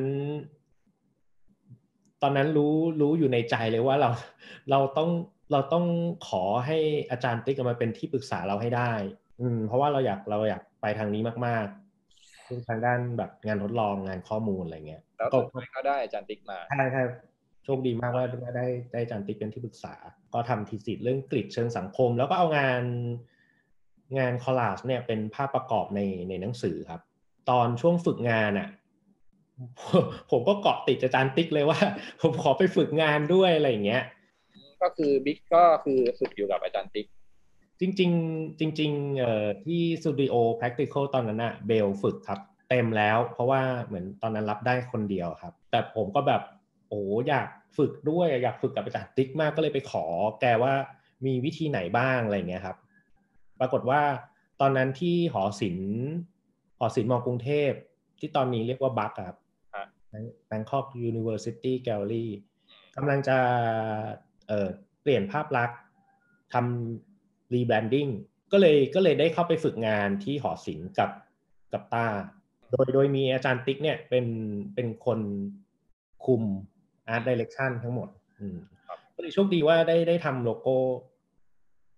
[2.21, 4.09] ตอนนั้นรู้รู้อยู่ในใจเลยว่าเรา
[4.71, 5.09] เราต้อง
[5.51, 5.85] เราต้อง
[6.27, 6.77] ขอให้
[7.11, 8.91] อาจารย์ติ๊กมาเป็นที่ปรึกษาเราให้ได้
[9.41, 15.29] อืม เพราะว่าเราอยากเราอยากไปทางนี้มากๆคือทางด้านแบบงานทดลองงานข้อมูลอะไรเงี้ยแล้ว
[15.75, 17.03] ก็ได้อาจารย์ติ๊กมาใช่ใช่
[17.65, 18.25] โชคดีมากว่า
[18.57, 19.95] ได้ได้อาจารย์ติ๊กเป็นที่ปรึกษา
[20.33, 22.83] ก็ทำทีสิทธ์เรื่องกริดเชิงสังคม แล้วก็เอางาน
[24.19, 27.01] งาน collage เนี่ยเป็นภาพประกอบในในหนังสือครับ
[27.49, 28.69] ตอนช่วงฝึกงานอะ่ะ
[30.31, 31.79] ผมก็เกาะติดอาจารย์ติ๊กเลยว่า
[32.21, 34.03] ผมขอไปฝึกงานด้วยอะไรอย่างเงี้ย
[34.81, 37.07] ก็คือบิ๊กก็คือฝึกอยู่กับอาจารย์ติ๊ก
[37.79, 46.41] จริง ๆ จริงๆเอ่อที่สตูดิโอ Practical ตอนนั้นอะเบลฝึกครับ เต็มแล้ว เพราะว่าเหมือนตอนนั้นรับได้คนเดียวครับ แต่ผมก็แบบ
[46.89, 50.05] โอ้อยากฝึกด้วยอยากฝึกกับอาจารย์ติ๊กมากก็เลยไปขอ
[50.41, 50.73] แกว่า
[51.25, 52.77] มีวิธีไหนบ้างอะไรเงี้ยครับ
[53.59, 54.01] ปรากฏว่า
[54.61, 55.93] ตอนนั้นที่หอศิลป์
[56.79, 57.71] หอศิลป์ม.กรุงเทพ
[58.19, 59.37] ที่ตอนนี้เรียกว่า BUG ครับ
[60.49, 62.27] Bangkok University Gallery
[62.95, 63.37] กำลังจะ
[64.47, 65.79] เปลี่ยนภาพลักษณ์
[66.53, 68.07] ทำ rebranding
[68.51, 71.09] ก็เลยก็เลยได้เข้าไปฝึกงานที่หอศิลป์กับ
[71.73, 72.07] กับตา
[72.71, 74.25] โดยโดยมีอาจารย์ติ๊กเนี่ยเป็น
[74.75, 75.19] เป็นคน
[76.25, 76.43] คุม
[77.13, 78.57] Art Direction ทั้งหมดอืม
[79.15, 80.77] ก็เลยโชคดีว่าได้ได้ทำโลโก้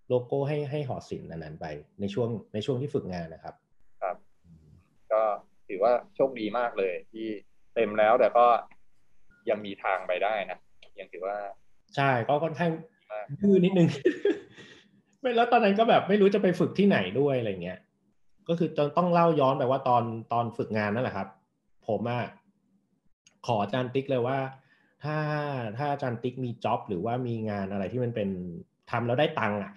[0.10, 1.65] โลโก้ให้ให้หอศิลป์นั้นไป
[2.00, 3.56] ในช่วงในช่วงที่ฝึกงานนะครับ
[4.02, 4.15] ครับ
[5.12, 5.21] ก็
[5.67, 7.28] ถือว่าโชคดีมากเลยที่
[7.76, 8.46] เต็มแล้วแต่ก็
[9.50, 10.58] ยังมีทางไปได้นะ
[11.00, 11.38] ยังถือว่า
[11.96, 12.72] ใช่ก็ค่อนข้าง
[13.42, 13.90] ดื้อนิดนึง
[15.22, 17.80] ไม่แล้วตอนนั้นก็แบบไม่รู้จะไปฝึกที่ไหนด้วยอะไรเงี้ย
[18.48, 20.04] ก็คือต้องเล่าย้อนไปว่าตอน
[20.34, 21.28] ตอนฝึกงานนั่นแหละครับ
[21.88, 22.22] ผมอะ
[23.46, 24.38] ขออาจารย์ติ๊กเลยว่า
[25.04, 25.18] ถ้า
[25.78, 28.30] ถ้าอาจารย์ติ๊กมีจ็อบหรือว่ามีงานอะไรที่มันเป็น
[28.92, 29.72] ทำแล้วได้ตังค์อะ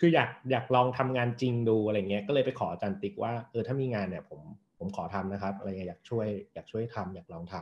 [0.00, 4.40] คืออยากอยากลองทำงานจริงดูอะไรเงี้ย ก็เลยไปขออาจารย์ติ๊กว่าเออถ้ามีงานเนี่ยผม
[4.82, 7.54] ผมขอทำนะครับ อะไรเงี้ยอยากช่วยอยากช่วยทำอยากลองท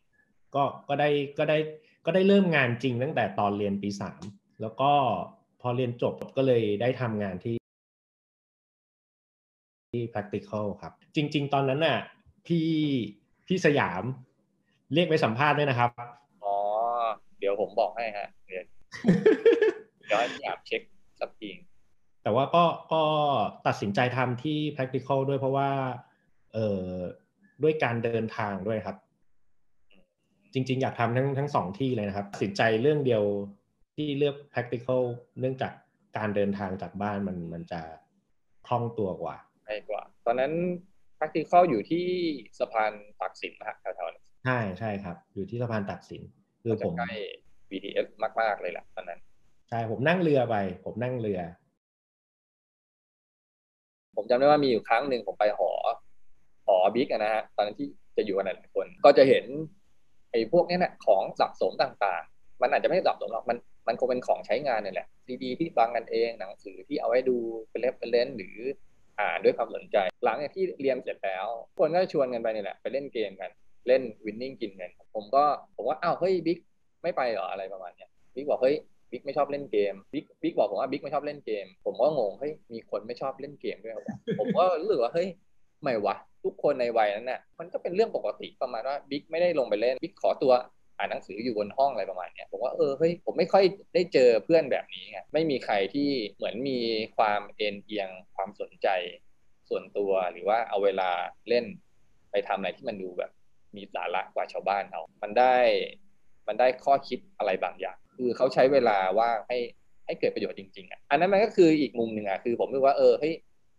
[0.00, 1.08] ำก็ก็ได้
[1.38, 1.58] ก็ได้
[2.06, 4.22] ก็ได้เริ่มงานจริงตั้งแต่ตอนเรียนปีสาม
[4.60, 4.90] แล้วก็
[5.60, 7.56] พอเรียนจบก็เลยได้ทำงานที่
[9.92, 11.98] ที่ practical ครับ จริง ๆ ตอนนั้นน่ะ
[12.46, 12.68] พี่
[13.46, 14.02] พี่สยาม
[14.94, 15.90] เรียกไปสัมภาษณ์ด้วยนะครับ
[16.44, 16.56] อ๋อ
[17.38, 18.64] เดี๋ยวผมบอกให้ฮะเดี๋ยว
[20.06, 20.82] เดี๋ยวให้พี่อาบเช็ค
[21.20, 21.50] สักที
[22.22, 23.02] แต่ว่าก็ก็
[23.66, 25.70] ตัดสินใจทำที่ practical ด้วยเพราะว่า
[26.54, 26.88] เอ่อ
[27.62, 28.96] ด้วยการเดินทางด้วยครับ
[30.52, 33.22] จริง ๆ อยากทำทั้งทั้งสองที่เลยนะครับตัดสินใจเรื่องเดียว
[33.96, 35.02] ที่เลือก practical
[35.40, 35.72] เนื่องจาก
[36.16, 37.80] การเดินทางจากบ้านมันมันจะ
[38.66, 39.36] คล่องตัวกว่า
[39.68, 40.52] ง่ายกว่า ตอนนั้น
[41.18, 42.04] practical อยู่ที่
[42.58, 46.22] สะพานตักสินนะฮะแถวๆนั้นใช่ใช่ครับ อยู่ที่สะพานตักสิน
[46.62, 47.12] คือผมใกล้
[47.70, 48.06] BTS
[48.40, 49.20] มาก ๆ เลยแหละตอนนั้น
[49.68, 51.40] ใช่ผมนั่งเรือไป ผมนั่งเรือ
[54.16, 55.94] ผมจำได้ว่ามีอยู่ครั้งหนึ่งผมไปหอหอ
[56.94, 59.44] บิ๊กนะฮะตอนนั้นที่จะอยู่กันหลายคน ก็จะเห็น
[60.30, 67.36] ไอ้พวกนี้นะของสะสมต่างๆ มันอาจจะไม่สะสมหรอกมันมันคงเป็นของใช้งานนี่แหละซีดีที่ฟังกันเองหนังสือที่เอาไว้ดู
[67.70, 68.56] เป็นเล่มเป็นเลนหรือ
[69.20, 71.46] อ่านด้วยความสนใจ หลังจากที่เรียนเสร็จแล้ว
[71.78, 73.50] คนก็ชวนกันไปนี่แหละไปเล่นเกมกัน
[73.88, 75.44] เล่น Winning กินเงินผมก็
[75.76, 76.58] ผมว่าอ้าวเฮ้ยบิ๊ก
[77.02, 78.76] ไม่ไปเหรออะไรประมาณเนี้ยบิ๊กบอกเฮ้ย
[79.10, 83.94] บิ๊กไม่ชอบเล่นเกมบิ๊กบิ๊กบอกผมว่าบิ๊กไม่ชอบเล่นเกม ผมก็งงเฮ้ยมีคนไม่ชอบเล่นเกมด้วย
[84.38, 85.28] ผมก็รู้สึกว่าเฮ้ย
[85.84, 90.52] ไม่วะทุกคนในวัยนั้นน่ะมันก็เป็นเรื่องปกติประมาณว่าบิ๊กไม่ได้ลงไปเล่นบิ๊กขอตัว
[90.98, 96.78] อ่านหนังสืออยู่บนห้องอะไรประมาณนี้ผมว่าเออเฮ้ยผมไม่ค่อยได้เจอเพื่อนแบบนี้ไงไม่มีใครที่เหมือนมี
[97.16, 98.88] ความเอ็นเอียงความสนใจ
[99.68, 101.10] ส่วนตัวหรือว่าเอาเวลา
[101.48, 101.64] เล่น
[102.30, 103.30] ไปทำอะไรที่มันดูแบบ
[103.76, 105.56] มีสาระกว่าชาวบ้านเขามันได้
[106.48, 109.58] มันได้ข้อคิดอะไรบางอย่าง คือเขาใช้เวลาว่างให้
[110.06, 113.34] ให้เกิดประโยชน์จริงๆอะอันนั้นมันก็คืออีกมุมหนึ่งอะคือผมรู้ว่าเออเฮ้ย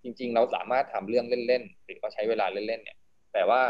[0.06, 2.98] จริง ๆ เราสามารถทำเรื่องเล่นๆหรือก็ใช้เวลาเล่นๆเนี่ย
[3.34, 3.62] แต่ว่า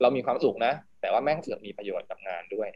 [0.00, 2.68] เรามีความสุขนะ แต่ว่าแม่งเสือกมีประโยชน์กับงานด้วย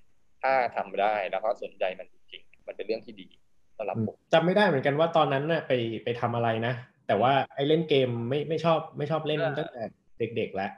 [0.43, 3.29] ถ้าทำได้แล้วก็สนใจมันจริงๆมันเป็นเรื่องที่ดี
[3.79, 5.73] สำหรับผมจำไม่ได้เหมือนกันว่าตอนนั้นน่ะไป
[6.05, 6.75] ไปทำอะไรนะ
[7.07, 9.85] แต่ว่าไอ้เล่นเกมไม่ไม่ชอบไม่ชอบเล่นตั้งแต่
[10.19, 10.71] เด็ก ๆ แล้ว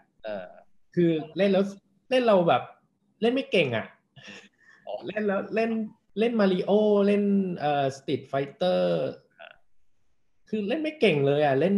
[0.94, 1.64] คือเล่นแล้ว
[2.10, 2.62] เล่นเราแบบ
[3.22, 3.86] เล่นไม่เก่งอะ
[5.06, 5.70] เล่นแล้วเล่น
[6.18, 6.70] เล่นมาริโอ
[7.06, 7.24] เล่น
[7.58, 9.06] เอ่อ Street Fighter
[10.48, 11.74] คือเล่นไม่เก่งเลยอะเล่น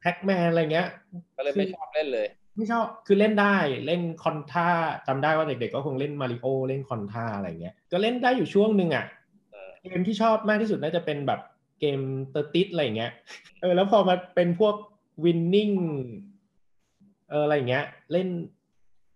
[0.00, 0.88] Pac-Man อะไรเงี้ย
[1.36, 2.26] ก็เลยไม่ชอบเล่นเลย
[2.56, 4.68] ไม่ชอบคือเล่นได้เล่น Contra
[5.06, 9.04] จำได้ว่าเด็กๆก็คงเล่นมาริโอเล่น Contra อะไรเงี้ยก็เล่นได้อยู่ช่วงหนึ่งอะ
[9.82, 11.40] เกมที่ชอบมากที่สุดน่าจะเป็นแบบ
[11.80, 13.12] เกม Tetris อะไรเงี้ย
[13.60, 14.74] เออแล้วพอมาเป็นพวก
[15.24, 15.70] Winning
[17.30, 18.28] เอออะไรเงี้ย เล่น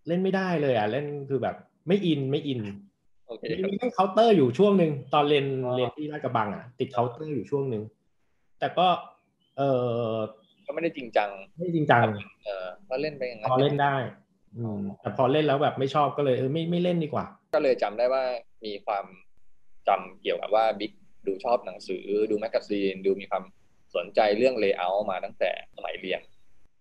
[0.08, 1.56] เล่นไม่ได้เลยอะเล่นคือแบบ
[1.88, 2.60] ไม่อินไม่อิน
[3.64, 7.82] มีเล่นเคาน์เตอร์อยู่ช่วงหนึ่งตอนเรียนเรียนที่ลาดกระบังอะติดเคาน์เตอร์อยู่ช่วงหนึ่ง
[8.64, 8.88] แต่ก็
[9.58, 9.62] เอ
[10.12, 10.16] อ
[10.66, 12.04] ก็ไม่ได้จริงจัง ไม่จริงจัง
[12.44, 13.96] เออก็เล่นไปอย่างนั้นพอเล่นได้
[14.56, 17.24] อืมแต่พอเล่นแล้วแบบไม่ชอบก็เลยเออไม่ไม่เล่นดีกว่า
[17.54, 18.22] ก็เลยจำได้ว่า
[18.64, 19.04] มีความ
[19.88, 20.92] จำเกี่ยวกับว่าบิ๊ก
[21.26, 23.44] ดูชอบหนังสือดู magazine ดูมีความ
[23.96, 26.20] สนใจเรื่อง layout มาตั้งแต่สมัยเรียน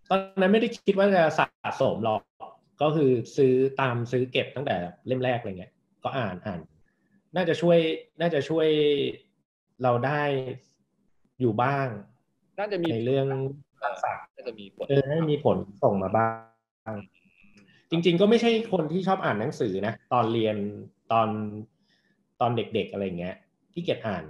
[0.09, 1.47] ตอนนั้นไม่ได้คิดว่าจะสะ
[1.81, 2.21] สมหรอก
[2.81, 4.75] ก็คือซื้อตามซื้อเก็บตั้งแต่
[5.07, 5.71] เล่มแรกอะไรเงี้ย
[6.03, 6.59] ก็อ่านอ่าน
[7.35, 7.77] น่าจะช่วย
[8.21, 8.67] น่าจะช่วย
[9.83, 10.21] เราได้
[11.41, 11.87] อยู่บ้าง
[12.59, 13.27] น่าจะมีในเรื่อง
[13.83, 16.29] ทักษะน่าจะมีผลเออให้มีผลส่งมาบ้า
[16.93, 16.95] ง
[17.91, 20.55] จจริง ๆ ก็ไม่ใช่คนที่ชอบอ่านหนังสือนะตอนเรียน
[21.11, 21.29] ตอน
[22.41, 23.35] ตอนเด็ก ๆอะไรเงี้ย
[23.73, 24.23] ที่เกียจอ่าน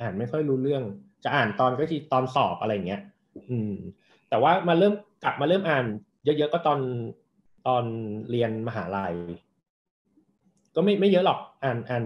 [0.00, 0.82] อ่านไม่ค่อยรู้เรื่อง
[1.24, 3.00] จะอ่านตอนก็ที่ตอนสอบอะไรเงี้ย
[3.50, 3.72] อืม
[4.28, 5.84] แต่ว่ามาเริ่มกลับมาเริ่มอ่าน
[6.24, 6.80] เยอะๆก็ตอน
[7.66, 7.84] ตอน
[8.30, 9.14] เรียนมหาลัย
[10.74, 12.04] ก็ไม่ไม่เยอะหรอกอ่านอ่าน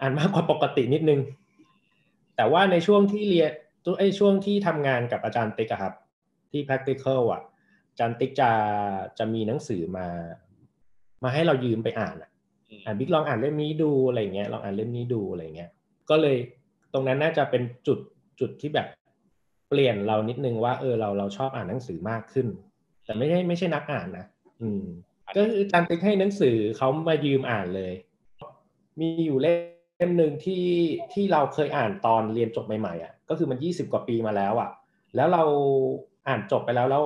[0.00, 1.20] อ่านมากกว่าปกตินิดนึง
[2.40, 3.52] แต่ว่าในช่วงที่เรียน
[3.84, 5.94] ตัวไอ้ช่วงที่ทำงานกับอาจารย์ติ๊กอะครับ
[6.50, 7.42] ที่ practical อะ
[7.90, 8.50] อาจารย์ติ๊กจะ
[9.18, 10.06] จะมีหนังสือมา
[11.22, 12.30] มาให้เรายืมไปอ่านอะ
[12.84, 15.70] อ่านบิ๊กลองอ่านเล่มนี้ดูอะไรเงี้ยลองอ่านเล่มนี้ดูอะไรเงี้ย
[16.10, 16.36] ก็เลย
[16.92, 17.98] ตรงนั้นน่าจะเป็นจุด
[18.40, 18.86] จุดที่แบบ
[19.68, 22.46] เปลี่ยนเรานิดนึงว่าเออเราเราชอบอ่านหนังสือมากขึ้น
[23.04, 24.26] แต่ไม่ใช่ไม่ใช่นักอ่านนะ
[24.60, 24.82] อืม
[25.36, 27.92] ก็คืออาจารย์ติ๊กให้หนังสือเขามายืมอ่านเลย
[29.00, 29.79] มีอยู่เล่ม
[30.16, 30.64] หนึ่งที่
[31.12, 34.70] ที่เราเคยอ่านตอนเรียนจบใหม่ๆอะก็คือมันยี่สิบกว่าปีมาแล้วอะ
[35.16, 35.42] แล้วเรา
[36.28, 37.04] อ่านจบไปแล้วแล้ว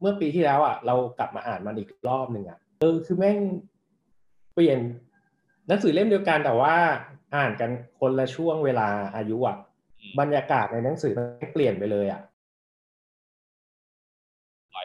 [0.00, 3.38] เมื่อปีที่แล้วอะ เรากลับมาอ่านมันอีกรอบหนึ่งอะเออคือแม่ง
[4.54, 4.78] เปลี่ยน
[5.68, 6.74] หนังสือเล่มเดียวกันแต่ว่า
[7.36, 9.56] อ่านกันคนละช่วงเวลาอายุอะ
[10.20, 12.20] บรรยากาศในหนังสือมันเปลี่ยนไปเลยอะ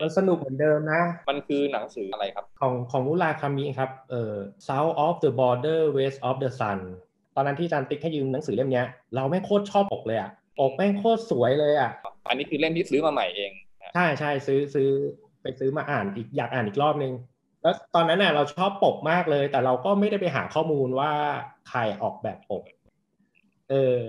[0.01, 4.33] มันสนุกเหมือนเดิมนะ มันคือหนังสืออะไรครับ ของของมุราคามิครับ เอ่อ
[4.67, 6.79] South of the Border West of the Sun
[7.35, 8.83] ตอนนั้นที่อาจารย์ติ๊กให้ยืมหนังสือเล่มนี้
[9.15, 11.91] เราแม่งโคตรชอบปกเลยอะปกแม่งโคตรสวยเลยอะ
[12.29, 13.51] อันนี้คือเล่มที่ซื้อมาใหม่เอง
[13.93, 14.89] ใช่ใช่ซื้อซื้อ
[15.41, 17.13] ไปซื้อมาอ่านอีกอยากอ่านอีกรอบนึง
[17.61, 21.11] แล้วตอนนั้นน่ะเราชอบปกมากเลย แต่เราก็ไม่ได้ไปหาข้อมูลว่า
[21.69, 22.63] ใครออกแบบปก
[23.69, 23.99] เออ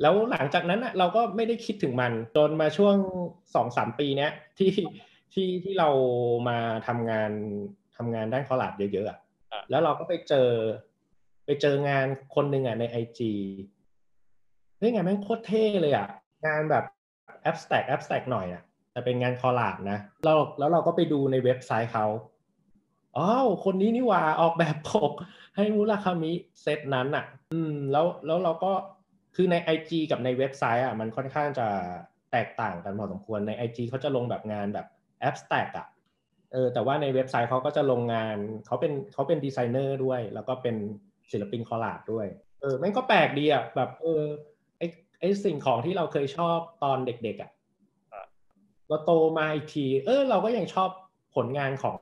[0.00, 2.96] แล้วหลังจากนั้นน่ะเราก็ไม่ได้คิดถึงมันจนมาช่วง
[3.54, 4.70] สองสามปีเนี้ยที่
[5.32, 5.88] ที่ที่เรา
[6.48, 7.30] มาทำงาน
[7.96, 9.18] ทำงานด้านคอลาดเยอะๆอะ
[9.70, 10.48] แล้วเราก็ไปเจอ
[11.44, 13.32] ไปเจองานคนหนึ่งอะในไอจี
[14.78, 16.08] เฮ้ยงานแม่งโคตรเท่เลยอะ
[16.46, 16.84] งานแบบ
[17.42, 22.06] แอปสแต็กแอปสแต็กหน่อยอะแต่เป็นงาน collage นะเราแล้วเราก็ไปดูในเว็บไซต์เขา
[23.16, 23.26] อ๋อ
[23.64, 25.12] คนนี้นี่ว่าออกแบบปก
[25.56, 28.72] ให้มูราคามิเซตนั้นอะ อืม แล้วแล้วเราก็
[29.34, 31.66] คือใน IG กับในเว็บไซต์อะมันค่อนข้างจะ
[32.32, 34.86] แตกต่างกันพอสมควรใน IG เขาจะลงแบบงานแบบ
[35.20, 35.86] abstract อะ
[36.52, 40.76] เออแต่ว่าในเว็บไซต์เขาก็จะลงงานเขาเป็นเขาเป็นดีไซเนอร์ด้วย แล้วก็เป็น
[41.30, 42.26] ศิลปิน collage ด้วย
[42.60, 44.24] เออมันก็แปลกดีอะแบบเออ
[44.78, 44.82] ไอ
[45.20, 47.50] ไอสิ่งของที่เราเคยชอบตอนเด็กๆอะ
[48.88, 50.90] เราโตมาอีกที เออ เราก็ยังชอบ
[51.36, 51.96] ผลงานของ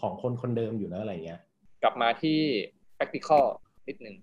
[0.00, 1.40] ของคนคนเดิมอยู่นะอะไรเงี้ย
[1.82, 2.38] กลับมาที่
[2.96, 3.44] practical
[3.88, 4.16] นิดนึง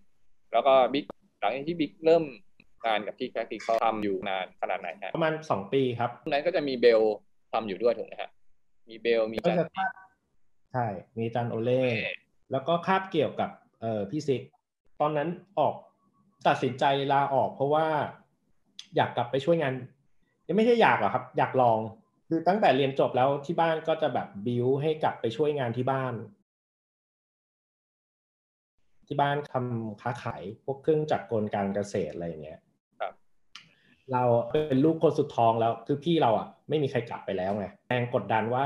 [0.52, 1.06] แล้วก็บิ๊ก
[1.40, 2.24] หลังจากที่บิ๊กเริ่ม
[2.86, 7.02] งานกับที่ practical ทำอยู่นานขนาดไหนฮะประมาณสองปีครับนั้นก็จะมีเบล
[7.54, 8.30] ทำอยู่ด้วยถูกไหมฮะ
[8.90, 9.68] มีเบลมีก็จันจะ
[10.74, 10.86] ใช่
[11.18, 11.84] มีจันโอเล่
[12.52, 13.50] แล้วก็คาบเกี่ยวกับ
[13.82, 14.42] เอ่อพี่ซิก
[15.02, 15.74] ตอนนั้นออก
[16.48, 17.86] ตัดสินใจลาออก เพราะว่า
[18.96, 19.74] อยากกลับไปช่วยงาน
[20.48, 21.80] ยังไม่ใช่อยากหรอกครับ อยากลอง
[22.28, 26.14] คือตั้งแต่เรียนจบแล้วที่บ้านก็จะแบบบิวให้กลับไปช่วยงานที่บ้าน
[29.08, 32.60] ที่บ้านทำค้าขายพวกเครื่องจักรกลการเกษตรอะไรอย่างเงี้ย
[33.00, 33.14] ครับ
[34.12, 38.66] เราเป็นลูกคนสุดท้องแล้วคือพี่เราอะ ไม่มีใครกลับไปแล้วไงแรงกดดันว่า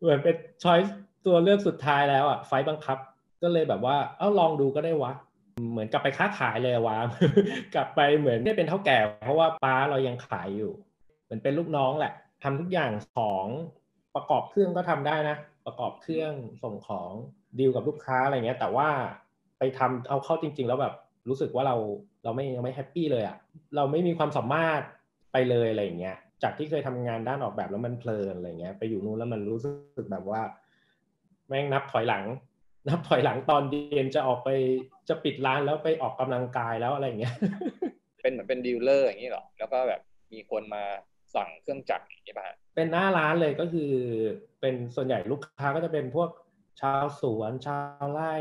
[0.00, 0.78] เหมือนเป็น choice
[1.26, 2.98] ตัวเลือกสุดท้ายแล้วอะไฟต์บังคับ
[3.42, 5.12] ก็เลยแบบว่า เอ้าลองดูก็ได้วะ
[5.70, 6.96] เหมือนกลับไปค้าขายเลยวะ
[7.74, 10.72] กลับไปเหมือนได้เป็นเถ้าแก่ เพราะว่าป้าเรายังขายอยู่
[11.24, 13.46] เหมือนเป็นลูกน้องแหละทำทุกอย่างของ
[14.14, 17.10] ประกอบเครื่องก็ทำได้นะ ประกอบเครื่องส่งของ
[17.58, 18.88] ดีลกับลูกค้าอะไรเงี้ย แต่ว่า
[19.58, 20.94] ไปทำเอาเข้าจริง ๆ แล้วแบบ
[21.28, 21.76] รู้สึกว่าเรา
[22.24, 23.36] เราไม่ยังไม่ happy เลยอะ่ะ
[23.76, 24.80] เราไม่มีความสามารถ
[25.32, 29.60] ไปเลยอะไรเงี้ย จากที่เคยทำงานด้านออกแบบแล้วมันเพลินอะไรเงี้ย ไปอยู่นู้นแล้วมันรู้
[29.96, 30.42] สึกแบบว่า
[31.48, 32.24] แม่งนับถอยหลัง
[32.88, 34.48] นับถอยหลังตอนเย็นจะออกไป
[35.08, 37.34] จะปิดร้านแล้วไปออกกำลังกายแล้วอะไรเงี้ย
[38.22, 40.00] เป็นเหมือนเป็น dealer อย่างนี้เหรอ แล้วก็แบบ
[40.32, 40.84] มีคนมา
[41.34, 43.92] สั่งเครื่องจักรอย่างนี้ป่ะฮะเป็นหน้าร้านเลยก็คือ
[44.60, 46.30] เป็นส่วนใหญ่ลูกค้าก็จะเป็นพวก
[46.80, 48.34] ชาวสวนชาวไร่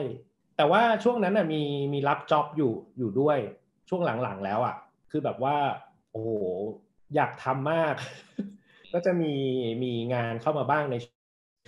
[0.58, 1.62] แต่ว่าช่วงนั้นน่ะมี
[1.94, 3.38] มีรับจ็อบอยู่อยู่ด้วย
[3.90, 4.76] ช่วงหลังๆแล้วอะ
[5.12, 5.56] คือแบบว่า
[6.12, 6.32] โอ้โห
[7.16, 7.96] อยากทำมาก
[8.94, 9.34] ก็จะมี
[9.84, 10.96] มีงานเข้ามาบ้างใน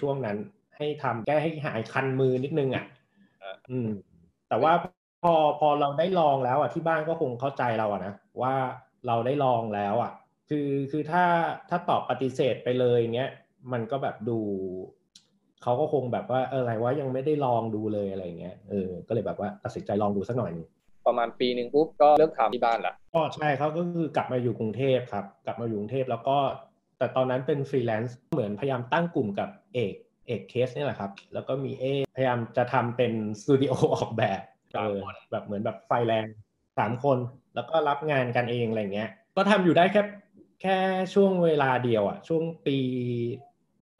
[0.01, 0.37] ช่วงนั้น
[0.81, 2.85] ให้ทำแก้ให้หายคันมือนิดนึงอะ
[3.71, 3.89] อืม
[4.49, 4.73] แต่ว่า
[5.23, 8.55] พอพอเราได้ลองแล้วอะที่บ้านก็คงเข้าใจเราอะนะว่า
[9.07, 10.11] เราได้ลองแล้วอะ
[10.49, 11.23] คือคือถ้า
[11.69, 13.31] ถ้าตอบปฏิเสธไปเลยเงี้ย
[13.73, 14.39] มันก็แบบดู
[15.63, 20.67] เขาก็คงแบบว่าเอออะไรว่ายังไม่ได้ลองดูเลยอะไรเงี้ยเออก็เลยแบบว่าตัดสินใจลองดูสักหน่อยนึง
[21.07, 26.37] ประมาณปีหนึ่งปุ๊บก็เลิกทำที่บ้านละก็ใช่เขาก็คือกลับมาอยู่กรุงเทพครับ กลับมาอยู่กรุงเทพแล้วก็
[26.97, 29.95] แต่ตอนนั้นเป็นฟรีแลนซ์เหมือนพยายามตั้งกลุ่มกับเอก
[30.27, 31.83] เอกเคสนี่แหละครับ แล้วก็มีเอ
[32.15, 34.41] พยายามจะทำเป็นสตูดิโอออกแบบ
[34.75, 34.97] เออ
[35.31, 36.25] แบบเหมือนแบบไฟแรง
[36.77, 37.17] สามคน
[37.55, 40.03] แล้วก็รับงานกันเองอะไรเงี้ย ก็ทำอยู่ได้แค่
[40.61, 40.77] แค่
[41.13, 42.77] ช่วงเวลาเดียวอะช่วงปี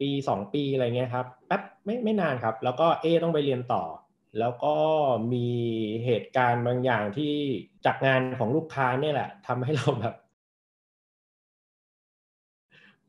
[0.00, 3.82] ปีสองปีอะไรเงี้ยครับแป๊บไม่ไม่นานครับ แล้วก็เอต้องไปเรียนต่อ
[4.38, 4.74] แล้วก็
[5.32, 5.48] มี
[6.04, 7.34] เหตุการณ์บางอย่างที่
[7.86, 10.14] จากงานของลูกค้าเนี่ยแหละทำให้เราแบบ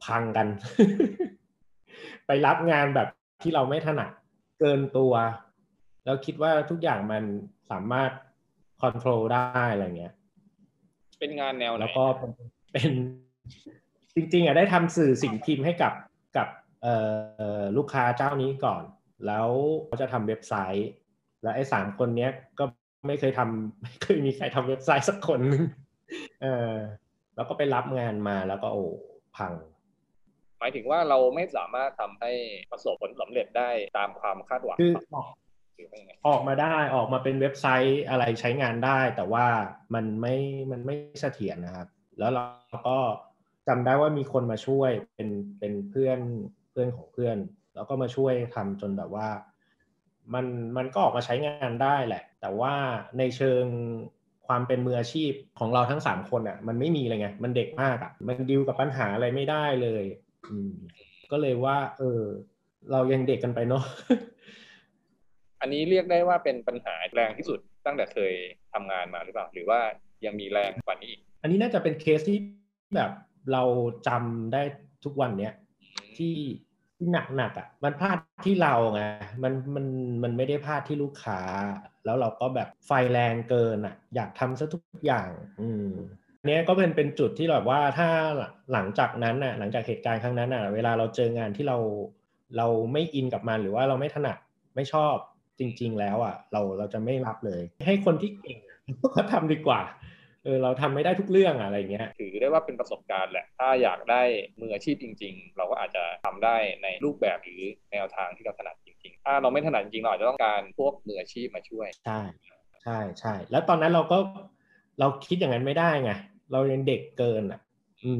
[0.03, 0.47] พังกัน
[2.27, 3.07] ไปรับงานแบบ
[3.41, 4.11] ที่เราไม่ถนัด
[4.59, 5.13] เกินตัว
[6.05, 7.23] แล้วคิดว่าทุกอย่างมัน
[7.71, 8.11] สามารถ
[8.81, 10.13] คอนโทรลได้อะไรเงี้ย
[11.19, 12.31] เป็นงานแนวไหนแล้วก็เป็น
[12.73, 12.91] เป็น
[14.15, 15.93] จริงๆอะได้ทำสื่อสิ่งพิมพ์ให้กับ
[16.37, 16.47] กับ
[16.81, 16.95] เอ่
[17.59, 18.83] อลูกค้าเจ้านี้ก่อน
[19.25, 19.47] แล้ว
[19.85, 20.89] เขาจะทำเว็บไซต์
[21.43, 22.65] แล้วไอ้สามคนเนี้ยก็
[23.07, 25.63] ไม่เคยทำไม่เคยมีใครทำเว็บไซต์สักคนนึง
[26.41, 26.73] เออ
[27.35, 28.83] แล้วก็ไปรับงานมาแล้วก็โอ้
[29.37, 29.72] พังห
[30.63, 32.31] มายถึงว่าเราไม่สามารถทำให้
[32.71, 35.27] ประสบผลสำเร็จได้ตามความคาดหวังคือออก
[35.75, 39.45] หรือว่ายังไงออกมาได้ออกมาเป็นเว็บไซต์อะไรใช้งานได้ แต่ว่า
[39.93, 40.35] มันไม่
[40.71, 41.87] มันไม่เสถียรนะครับ
[42.19, 42.43] แล้วเรา
[42.87, 42.97] ก็
[43.67, 46.19] จำได้ว่ามีคนมาช่วยเป็นเป็นเพื่อน
[46.71, 47.37] เพื่อนของเพื่อน
[47.75, 49.29] แล้วก็มาช่วยทำจนแบบว่า
[50.33, 50.45] มัน
[50.77, 52.73] มันก็ออกมาใช้งานได้แหละ แต่ว่า
[53.17, 53.65] ในเชิง
[54.47, 60.22] ความเป็นมืออาชีพของเราทั้งสามคนอะมันไม่มีเลยไง มันเด็กมากอะมันดิวกับปัญหาอะไรไม่ได้เลยอืม
[61.31, 62.21] ก็เลยว่า เออ
[62.91, 63.83] เรายังเด็กกันไปเนาะ
[65.61, 68.33] อันนี้เรียกได้ว่าเป็นปัญหาแรงที่สุดตั้งแต่เคย
[68.73, 69.79] ทำงานมาหรือเปล่า หรือว่า
[70.25, 72.37] ยังมีแรงกว่านี้อีกอันนี้น่าจะเป็นเคสที่
[72.95, 73.11] แบบ
[73.51, 73.63] เรา
[74.07, 74.61] จำได้
[75.03, 75.53] ทุกวันเนี้ย
[76.17, 76.35] ที่
[76.97, 79.01] ที่หนักหนักๆอะ มันพลาดที่เราไง
[79.43, 79.85] มันมัน
[80.23, 81.39] มันไม่ได้พลาดที่ลูกค้า
[82.05, 85.29] แล้วเราก็แบบไฟแรงเกินอะ อยากทำซะทุกอย่าง
[85.61, 85.89] อืม
[86.22, 88.09] อั นเนี้ยก็เป็นเป็นจุดที่แบบว่าถ้า
[88.73, 91.77] หลังจากนั้นน่ะหลังจากเหตุการณ์ครั้งนั้นน่ะเวลาเราเจองานที่เรา
[92.57, 94.37] เราไม่อินกับมันหรือว่าเราไม่ถนัด
[94.75, 95.15] ไม่ชอบ
[95.59, 98.57] จริง ๆ แล้วอะเราเราจะไม่รับเลย ให้คนที่เก่ง
[99.13, 99.81] เขาทำดีกว่า
[100.43, 104.21] เออเราทำไม่ได้ทุกเรื่องอะอะไรเงี้ยถือได้ว่าเป็นประสบการณ์แหละ ถ้าอยากได้
[104.61, 112.21] มืออาชีพจริง ๆ เราก็อาจจะทำได้ในรูปแบบหรือแนวทางที่เราถนัดจริงๆ ถ้าเราไม่ถนัดจริงๆเราอาจจะต้องการพวกมืออาชีพมาช่วย ใช่
[112.83, 114.17] ใช่ใช่แล้วตอนนั้นเราก็
[114.99, 116.11] เราคิดอย่างนั้นไม่ได้ไง
[116.51, 117.61] เรายังเด็กเกินอะ
[118.03, 118.11] อื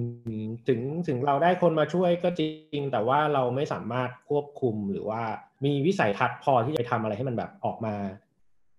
[0.44, 5.22] มถึงถึงเราได้คนมาช่วยก็จริง แต่ว่าเราไม่สามารถควบคุมหรือว่า
[5.66, 7.96] มีวิสัยทัศน์พอที่จะไปทำอะไรให้มันแบบออกมา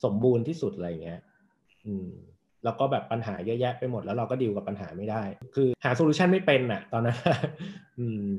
[0.04, 1.20] สมบูรณ์ที่สุดอะไรอย่างเงี้ย
[1.86, 2.08] อืม
[2.64, 5.22] แล้วก็แบบปัญหาเยอะแยะไปหมดแล้วเราก็ดีลกับปัญหาไม่ได้
[5.54, 7.18] คือหา solution ไม่เป็นอะ ตอนนั้น
[7.98, 8.34] อืม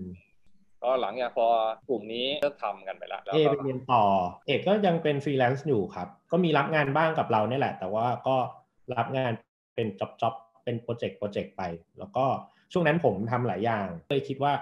[0.84, 1.48] ก็หลังจากพอ
[1.90, 4.04] กลุ่มนี้เลิกทำกันไปแล้วแล้วเอก็ไปเรียนต่อ
[4.48, 8.36] เอกก็ยังเป็นฟรีแลนซ์อยู่ครับ ก็มีรับงานบ้างกับเราเนี่ยแหละ แต่ว่าก็
[8.98, 9.32] รับงาน
[9.76, 10.36] เป็น job job
[10.66, 11.62] เป็น project project ไป
[12.00, 12.26] แล้วก็
[12.72, 14.54] ช่วงนั้นผมทำหลายอย่างเลยคิดว่า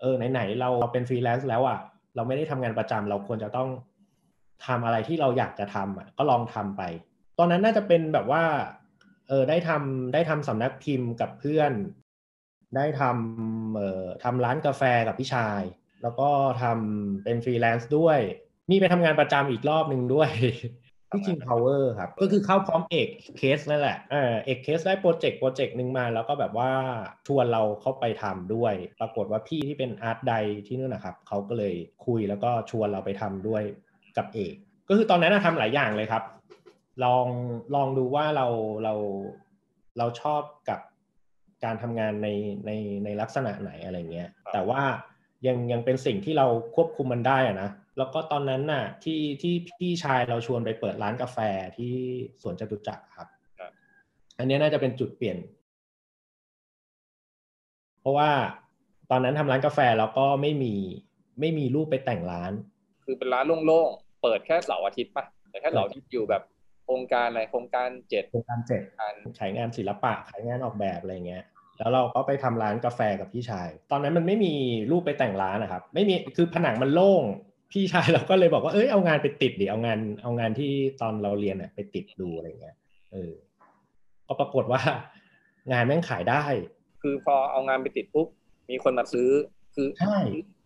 [0.00, 1.78] เออไหนๆเราเป็นฟรีแลนซ์แล้วอะ
[2.16, 3.68] เราไม่ได้ทำงานประจำเราควรจะต้อง
[4.66, 6.82] ทำอะไรที่เราอยากจะทำอะ ก็ลองทำไป
[7.38, 8.44] ตอนนั้นน่าจะเป็นแบบว่า
[9.28, 11.72] เออได้ทำได้ทำสำนักพิมพ์กับเพื่อน
[12.76, 15.62] ได้ทำเอ่อทำร้านกาแฟกับพี่ชาย
[16.02, 16.28] แล้วก็
[16.62, 18.18] ทำเป็นฟรีแลนซ์ด้วย
[18.70, 20.30] มีไปทำงานประจำอีกรอบหนึ่งด้วย
[21.10, 26.70] ที่ King Power ครับ ก็คือเข้าพร้อมเอกเคสนั่นแหละเออเอกเคสได้โปรเจกต์โปรเจกต์หนึ่งมา แล้วก็แบบว่า
[27.26, 30.34] ชวนเราเข้าไปทำด้วย ปรากฏว่าพี่ที่เป็นอาร์ตได
[30.66, 31.74] ที่นู่นนะครับเขาก็เลย
[32.06, 33.62] คุยแล้วก็ชวนเราไปทำด้วย
[34.16, 34.54] กับเอก
[34.88, 36.22] ก็คือตอนนั้นนะทำหลายอย่างเลยครับ
[37.04, 37.26] ลอง
[37.74, 38.46] ลองดูว่าเรา
[38.84, 38.94] เรา
[39.98, 40.80] เราชอบกับ
[41.64, 42.28] การทำงานใน
[42.66, 42.70] ใน
[43.04, 44.82] ในลักษณะไหนอะไรเงี้ยแต่ว่า
[45.46, 51.38] ยังยังเป็นสิ่งที่เราควบคุมมันได้อะนะ แล้วก็ตอนนั้นน่ะที่ที่พี่ชายเราชวนไปเปิดร้านกาแฟ
[51.76, 51.94] ที่
[52.42, 53.72] สวนจตุจักรครับครับ
[54.38, 55.38] อันเนี้ยน่าจะเป็นจุดเปลี่ยน
[58.00, 58.30] เพราะว่า
[59.10, 60.74] ตอนนั้นทำร้านกาแฟแล้วก็ไม่มี
[61.40, 62.52] ไม่มีรูปไปแต่งร้าน
[63.04, 66.42] คือเป็นร้านโล่งๆเปิดแค่เสาร์อาทิตย์ป่ะแต่แค่เสาร์อาทิตย์อยู่แบบ
[66.84, 71.44] โครงการอะไรโครงการเจ็ดโครงการเจ็ดการขายงานศิลปะขายงานออกแบบอะไรเงี้ย
[71.78, 74.54] แล้วเราก็ไปทำร้านกาแฟกับพี่ชาย ตอนนั้นมันไม่มี
[74.90, 77.22] รูปไปแต่งร้านนะครับ ไม่มีคือผนังมันโล่ง
[77.72, 82.76] พี่ชายเราก็เลยบอกว่าเอ้ยเอางานไปติดดิเอางานเอางานที่ตอนเราเรียนอะไปติดดูอะไรเงี้ย
[83.12, 83.32] เออ
[84.26, 84.80] ก็ปรากฏว่า
[85.72, 86.44] งานแม่งขายได้
[87.02, 88.28] คือพอเอางานไปติดปุ๊บ
[88.70, 89.28] มีคนมาซื้อ
[89.74, 90.18] คือใช่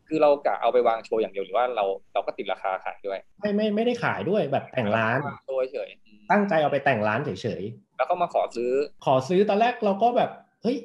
[0.09, 7.63] คือเรากะเอาไปวางโชว์อย่างเดียวหรือว่าเราเราก็ติดราคาขายด้วย ไม่ไม่ไม่ได้ขายด้วยแบบแต่งร้านวางโชว์เฉยๆอืมตั้งใจเอาไปแต่งร้านเฉย
[7.99, 10.31] แล้วก็มาขอซื้อๆขอซื้อตอนแรกเราก็แบบ
[10.63, 10.77] เฮ้ย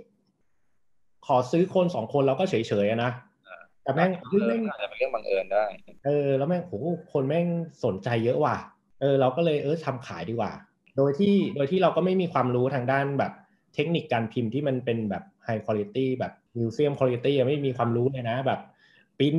[1.28, 3.12] ขอซื้อคนสองคนเราก็เฉยๆอะนะ
[3.88, 5.66] แต่แม่งเฮ้ยแม่งอาจจะเป็นเรื่องบังเอิญได้
[6.06, 6.74] เออ แล้วแม่งโห
[7.14, 7.48] คนแม่ง
[7.86, 8.58] สนใจเยอะว่ะ
[9.02, 10.52] เออ เราก็เลยเออทำขายดีกว่า
[10.98, 13.32] โดยที่โดยที่เราก็ไม่มีความรู้ทางด้านแบบ
[13.76, 18.60] เทคนิคการพิมพ์ที่มันเป็นแบบ high quality แบบมิวเซียมคุณภาพไม่มีความรู้เลยนะแบบ
[19.20, 19.36] ปริ้น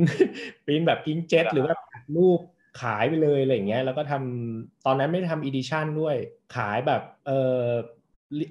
[0.65, 1.73] ปริ้นแบบพิงเจ็ตหรือว่า
[2.17, 2.39] รูป
[2.81, 6.15] ขายไปเลยอะไรอย่างเงี้ยแล้วก็ทำตอนนั้นไม่ได้ทำ edition ด้วย
[6.55, 7.31] ขายแบบเอ
[7.61, 7.63] อ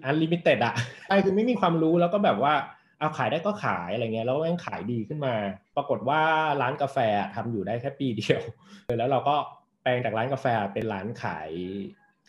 [0.04, 0.74] unlimited อะ
[1.08, 2.54] ใช่คือไม่มีความรู้แล้วก็แบบว่า
[2.98, 5.34] เอาขายได้ก็ขายอะไรเงี้ยแล้วแม่งขายดีขึ้นมา
[5.76, 6.20] ปรากฏว่า
[6.62, 6.98] ร้านกาแฟ
[7.34, 8.42] ทำอยู่ได้แค่ปีเดียว
[8.98, 9.34] แล้วเราก็
[9.82, 11.50] แปลงจากร้านกาแฟเป็นร้านขาย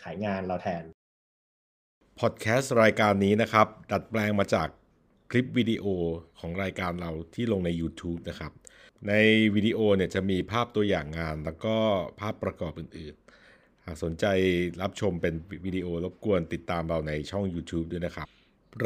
[0.01, 0.83] ขายงานเราแทน
[2.19, 4.67] พอดแคสต์รายการนี้นะครับ ดัดแปลงมาจาก
[5.31, 5.85] คลิปวิดีโอ
[6.39, 8.51] ของรายการเราที่ลงใน YouTube นะครับ
[9.07, 9.13] ใน
[9.55, 11.75] วิดีโอเนี่ยจะมีภาพตัวอย่างงาน แล้วก็
[12.19, 14.25] ภาพประกอบอื่นๆ หากสนใจ
[14.81, 15.33] รับชมเป็น
[15.65, 18.27] วิดีโอรบกวนติดตามเราในช่อง YouTube ด้วยนะครับ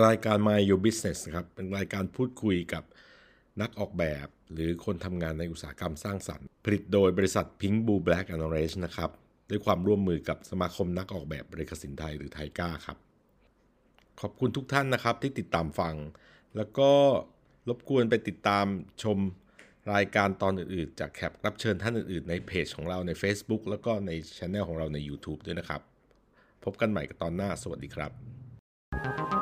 [0.03, 2.84] รายการ My Your Business ครับเป็นรายการพูดคุยกับ
[3.61, 9.09] นักออกแบบ หรือคนทำงานในอุตสาหกรรมสร้างสรรค์ ผลิตโดยบริษัท Pink Blue Black and Orange นะครับ
[9.49, 12.97] ด้วยความร่วมมือกับสมาคมนักออกแบบบริกสินไทยหรือไทก้าครับ
[14.21, 15.95] ขอบคุณทุกท่านนะครับที่ติดตามฟัง
[16.55, 16.91] แล้วก็
[17.69, 18.65] รบกวนไปติดตาม
[19.03, 19.17] ชม
[19.93, 25.81] รายการตอนอื่นๆ จากแขกรับเชิญท่านอื่นๆ ในเพจของเราใน Facebook แล้วก็ในช anel ของเราใน YouTube ด้วยนะครับ
[26.63, 29.32] พบกันใหม่กับตอนหน้า สวัสดีครับ